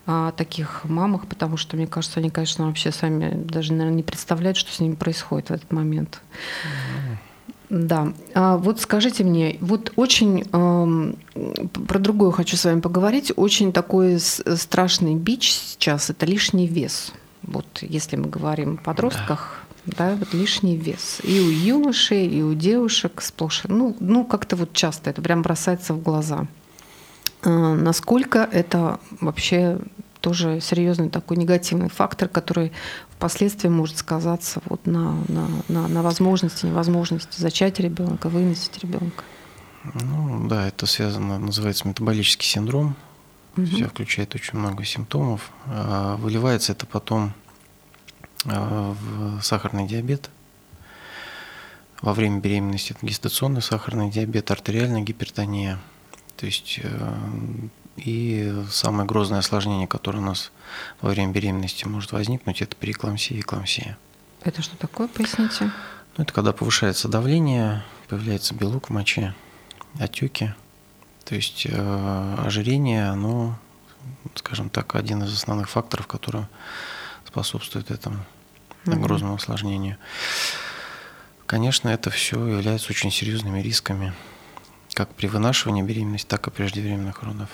о 0.06 0.34
таких 0.34 0.84
мамах, 0.84 1.26
потому 1.26 1.56
что, 1.56 1.78
мне 1.78 1.88
кажется, 1.88 2.20
они, 2.20 2.30
конечно, 2.30 2.68
вообще 2.68 2.92
сами 2.92 3.34
даже, 3.34 3.72
наверное, 3.72 3.96
не 3.96 4.04
представляют, 4.04 4.58
что 4.58 4.74
с 4.74 4.82
ними 4.82 4.96
происходит 4.96 5.50
в 5.50 5.54
этот 5.54 5.72
момент. 5.72 6.22
Да. 7.70 8.14
А 8.34 8.58
вот 8.58 8.80
скажите 8.80 9.24
мне, 9.24 9.58
вот 9.60 9.92
очень 9.96 10.44
э, 10.52 11.64
про 11.88 12.00
другое 12.00 12.32
хочу 12.32 12.58
с 12.58 12.66
вами 12.66 12.80
поговорить. 12.80 13.32
Очень 13.36 13.74
такой 13.74 14.20
страшный 14.20 15.16
бич 15.16 15.52
сейчас 15.52 16.10
это 16.10 16.26
лишний 16.26 16.68
вес. 16.68 17.12
Вот 17.42 17.66
если 17.82 18.16
мы 18.16 18.28
говорим 18.28 18.76
о 18.76 18.84
подростках, 18.84 19.64
да. 19.86 20.12
да, 20.12 20.16
вот 20.16 20.34
лишний 20.34 20.78
вес. 20.78 21.20
И 21.24 21.40
у 21.40 21.50
юношей, 21.50 22.28
и 22.28 22.42
у 22.42 22.54
девушек 22.54 23.22
сплошь. 23.22 23.64
Ну, 23.68 23.96
ну 24.00 24.26
как-то 24.26 24.56
вот 24.56 24.74
часто 24.74 25.10
это 25.10 25.22
прям 25.22 25.42
бросается 25.42 25.94
в 25.94 26.02
глаза. 26.02 26.48
Э, 27.44 27.50
насколько 27.50 28.48
это 28.52 29.00
вообще 29.22 29.80
тоже 30.22 30.60
серьезный 30.60 31.10
такой 31.10 31.38
негативный 31.38 31.90
фактор, 31.90 32.28
который 32.28 32.72
впоследствии 33.18 33.70
может 33.70 33.98
сказаться 33.98 34.62
вот 34.66 34.86
на, 34.86 35.14
на, 35.28 35.48
на, 35.68 35.88
на 35.88 36.02
возможности, 36.04 36.66
невозможности 36.66 37.40
зачать 37.40 37.80
ребенка, 37.80 38.30
выносить 38.30 38.78
ребенка. 38.80 39.24
Ну 39.94 40.48
да, 40.48 40.68
это 40.68 40.86
связано, 40.86 41.38
называется 41.40 41.88
метаболический 41.88 42.48
синдром. 42.48 42.96
Угу. 43.58 43.66
Все 43.68 43.86
включает 43.88 44.36
очень 44.36 44.58
много 44.58 44.84
симптомов. 44.84 45.52
А 45.68 46.18
выливается 46.18 46.72
это 46.72 46.86
потом 46.86 47.34
а, 48.46 48.94
в 48.94 49.42
сахарный 49.42 49.88
диабет 49.88 50.30
во 52.02 52.14
время 52.14 52.40
беременности 52.40 52.92
это 52.92 53.06
гестационный 53.06 53.62
сахарный 53.62 54.12
диабет, 54.12 54.52
артериальная 54.52 55.02
гипертония. 55.02 55.80
То 56.38 56.46
есть 56.46 56.80
э, 56.84 57.14
и 57.98 58.54
самое 58.70 59.08
грозное 59.08 59.40
осложнение, 59.40 59.88
которое 59.88 60.20
у 60.20 60.26
нас 60.26 60.52
во 61.02 61.10
время 61.10 61.32
беременности 61.32 61.86
может 61.86 62.12
возникнуть, 62.12 62.62
это 62.62 62.76
преэкламсия 62.76 63.38
и 63.38 63.42
экламсия. 63.42 63.98
Это 64.42 64.62
что 64.62 64.78
такое, 64.78 65.08
поясните? 65.08 65.72
Ну, 66.18 66.24
это 66.24 66.34
когда 66.34 66.54
повышается 66.54 67.08
давление, 67.08 67.84
появляется 68.08 68.54
белок 68.54 68.90
в 68.90 68.94
моче, 68.94 69.34
отеки. 70.00 70.54
То 71.24 71.36
есть 71.36 71.66
э, 71.66 72.36
ожирение, 72.46 73.10
оно, 73.10 73.58
скажем 74.36 74.70
так, 74.70 74.96
один 74.96 75.24
из 75.24 75.34
основных 75.34 75.70
факторов, 75.70 76.08
который 76.08 76.46
способствует 77.26 77.92
этому 77.92 78.24
грозному 78.86 79.36
осложнению. 79.36 79.98
Конечно, 81.48 81.90
это 81.90 82.10
все 82.10 82.46
является 82.46 82.92
очень 82.92 83.12
серьезными 83.12 83.60
рисками, 83.60 84.14
как 84.94 85.10
при 85.14 85.28
вынашивании 85.28 85.82
беременности, 85.82 86.28
так 86.28 86.48
и 86.48 86.52
преждевременных 86.52 87.24
родов. 87.24 87.50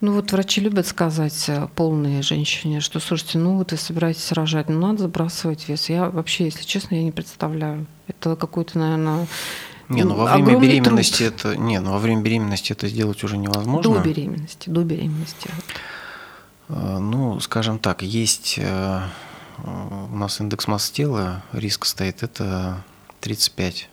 Ну 0.00 0.12
вот 0.12 0.32
врачи 0.32 0.60
любят 0.60 0.86
сказать 0.86 1.48
э, 1.48 1.68
полные 1.74 2.22
женщине, 2.22 2.80
что 2.80 3.00
слушайте, 3.00 3.38
ну 3.38 3.56
вот 3.56 3.72
вы 3.72 3.78
собираетесь 3.78 4.30
рожать, 4.32 4.68
ну 4.68 4.78
надо 4.80 5.02
забрасывать 5.02 5.68
вес. 5.68 5.88
Я 5.88 6.10
вообще, 6.10 6.44
если 6.44 6.64
честно, 6.64 6.96
я 6.96 7.02
не 7.02 7.12
представляю. 7.12 7.86
Это 8.06 8.36
какой-то, 8.36 8.78
наверное, 8.78 9.26
не, 9.88 10.02
ну 10.02 10.16
во 10.16 10.34
время 10.34 10.58
беременности 10.58 11.28
труд. 11.28 11.40
это 11.40 11.56
не, 11.56 11.78
ну 11.80 11.92
во 11.92 11.98
время 11.98 12.22
беременности 12.22 12.72
это 12.72 12.88
сделать 12.88 13.22
уже 13.22 13.36
невозможно. 13.36 13.94
До 13.94 14.00
беременности, 14.00 14.68
до 14.68 14.82
беременности. 14.82 15.48
Э, 16.68 16.98
ну, 16.98 17.40
скажем 17.40 17.78
так, 17.78 18.02
есть 18.02 18.58
э, 18.58 19.00
у 19.64 20.16
нас 20.16 20.40
индекс 20.40 20.66
массы 20.66 20.92
тела, 20.92 21.42
риск 21.52 21.84
стоит, 21.86 22.22
это 22.22 22.82
35 23.20 23.88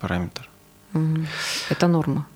параметр. 0.00 0.48
Это 1.70 1.88
норма? 1.88 2.26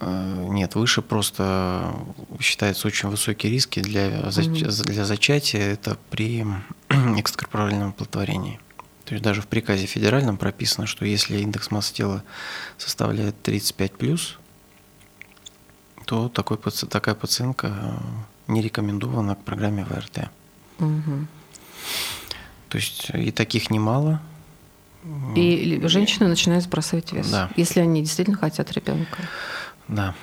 Э, 0.00 0.46
нет, 0.50 0.74
выше 0.74 1.02
просто 1.02 1.94
считается 2.40 2.86
очень 2.86 3.08
высокие 3.08 3.52
риски 3.52 3.80
для, 3.80 4.30
зач... 4.30 4.46
для 4.46 5.04
зачатия. 5.04 5.60
Это 5.60 5.96
при 6.10 6.46
экстракорпоральном 6.88 7.90
оплодотворении. 7.90 8.60
То 9.04 9.14
есть 9.14 9.24
даже 9.24 9.40
в 9.40 9.46
приказе 9.46 9.86
федеральном 9.86 10.36
прописано, 10.36 10.86
что 10.86 11.04
если 11.04 11.38
индекс 11.38 11.70
массы 11.70 11.94
тела 11.94 12.22
составляет 12.76 13.40
35 13.42 13.92
плюс, 13.92 14.38
то 16.04 16.28
такой, 16.28 16.58
такая 16.90 17.14
пациентка 17.14 18.02
не 18.46 18.62
рекомендована 18.62 19.34
к 19.34 19.44
программе 19.44 19.84
ВРТ. 19.84 20.30
Угу. 20.78 21.26
То 22.68 22.78
есть 22.78 23.10
и 23.14 23.30
таких 23.30 23.70
немало. 23.70 24.20
И 25.34 25.80
женщины 25.84 26.28
начинают 26.28 26.64
сбрасывать 26.64 27.12
вес, 27.12 27.30
да. 27.30 27.50
если 27.56 27.80
они 27.80 28.02
действительно 28.02 28.36
хотят 28.36 28.70
ребенка. 28.72 29.22
Да. 29.88 30.14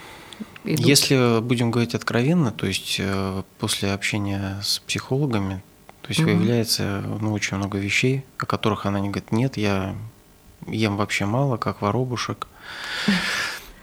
Идут. 0.63 0.85
Если 0.85 1.41
будем 1.41 1.69
говорить 1.69 1.93
откровенно, 1.93 2.51
то 2.51 2.65
есть 2.65 2.97
э, 2.99 3.43
после 3.59 3.93
общения 3.93 4.59
с 4.63 4.79
психологами, 4.79 5.63
то 6.01 6.09
есть 6.09 6.21
угу. 6.21 6.29
выявляется 6.29 7.03
ну, 7.21 7.33
очень 7.33 7.57
много 7.57 7.77
вещей, 7.77 8.25
о 8.37 8.45
которых 8.45 8.85
она 8.85 8.99
не 8.99 9.09
говорит, 9.09 9.31
нет, 9.31 9.57
я 9.57 9.95
ем 10.67 10.97
вообще 10.97 11.25
мало, 11.25 11.57
как 11.57 11.81
воробушек. 11.81 12.47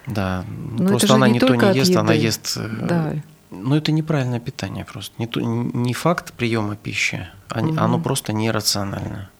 Да, 0.05 0.45
Но 0.49 0.88
просто 0.88 1.14
она 1.14 1.29
не 1.29 1.38
то 1.38 1.55
не 1.55 1.79
ест, 1.79 1.95
она 1.95 2.12
ест 2.12 2.57
э, 2.57 2.68
да. 2.68 3.14
Ну, 3.53 3.77
это 3.77 3.92
неправильное 3.92 4.40
питание 4.40 4.85
просто. 4.85 5.14
Не, 5.18 5.29
не 5.37 5.95
факт 5.95 6.33
приема 6.33 6.75
пищи, 6.75 7.29
а 7.49 7.61
угу. 7.61 7.79
оно 7.79 8.01
просто 8.01 8.33
нерационально. 8.33 9.31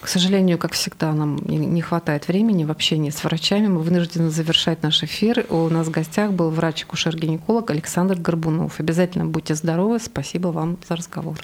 К 0.00 0.08
сожалению, 0.08 0.58
как 0.58 0.72
всегда, 0.72 1.12
нам 1.12 1.36
не 1.46 1.82
хватает 1.82 2.28
времени 2.28 2.64
в 2.64 2.70
общении 2.70 3.10
с 3.10 3.22
врачами. 3.24 3.66
Мы 3.66 3.80
вынуждены 3.80 4.30
завершать 4.30 4.82
наш 4.82 5.02
эфир. 5.02 5.46
У 5.48 5.68
нас 5.68 5.86
в 5.86 5.90
гостях 5.90 6.32
был 6.32 6.50
врач-акушер-гинеколог 6.50 7.70
Александр 7.70 8.18
Горбунов. 8.18 8.80
Обязательно 8.80 9.26
будьте 9.26 9.54
здоровы. 9.54 9.98
Спасибо 9.98 10.48
вам 10.48 10.78
за 10.88 10.96
разговор. 10.96 11.36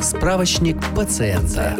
Справочник 0.00 0.76
пациента. 0.94 1.76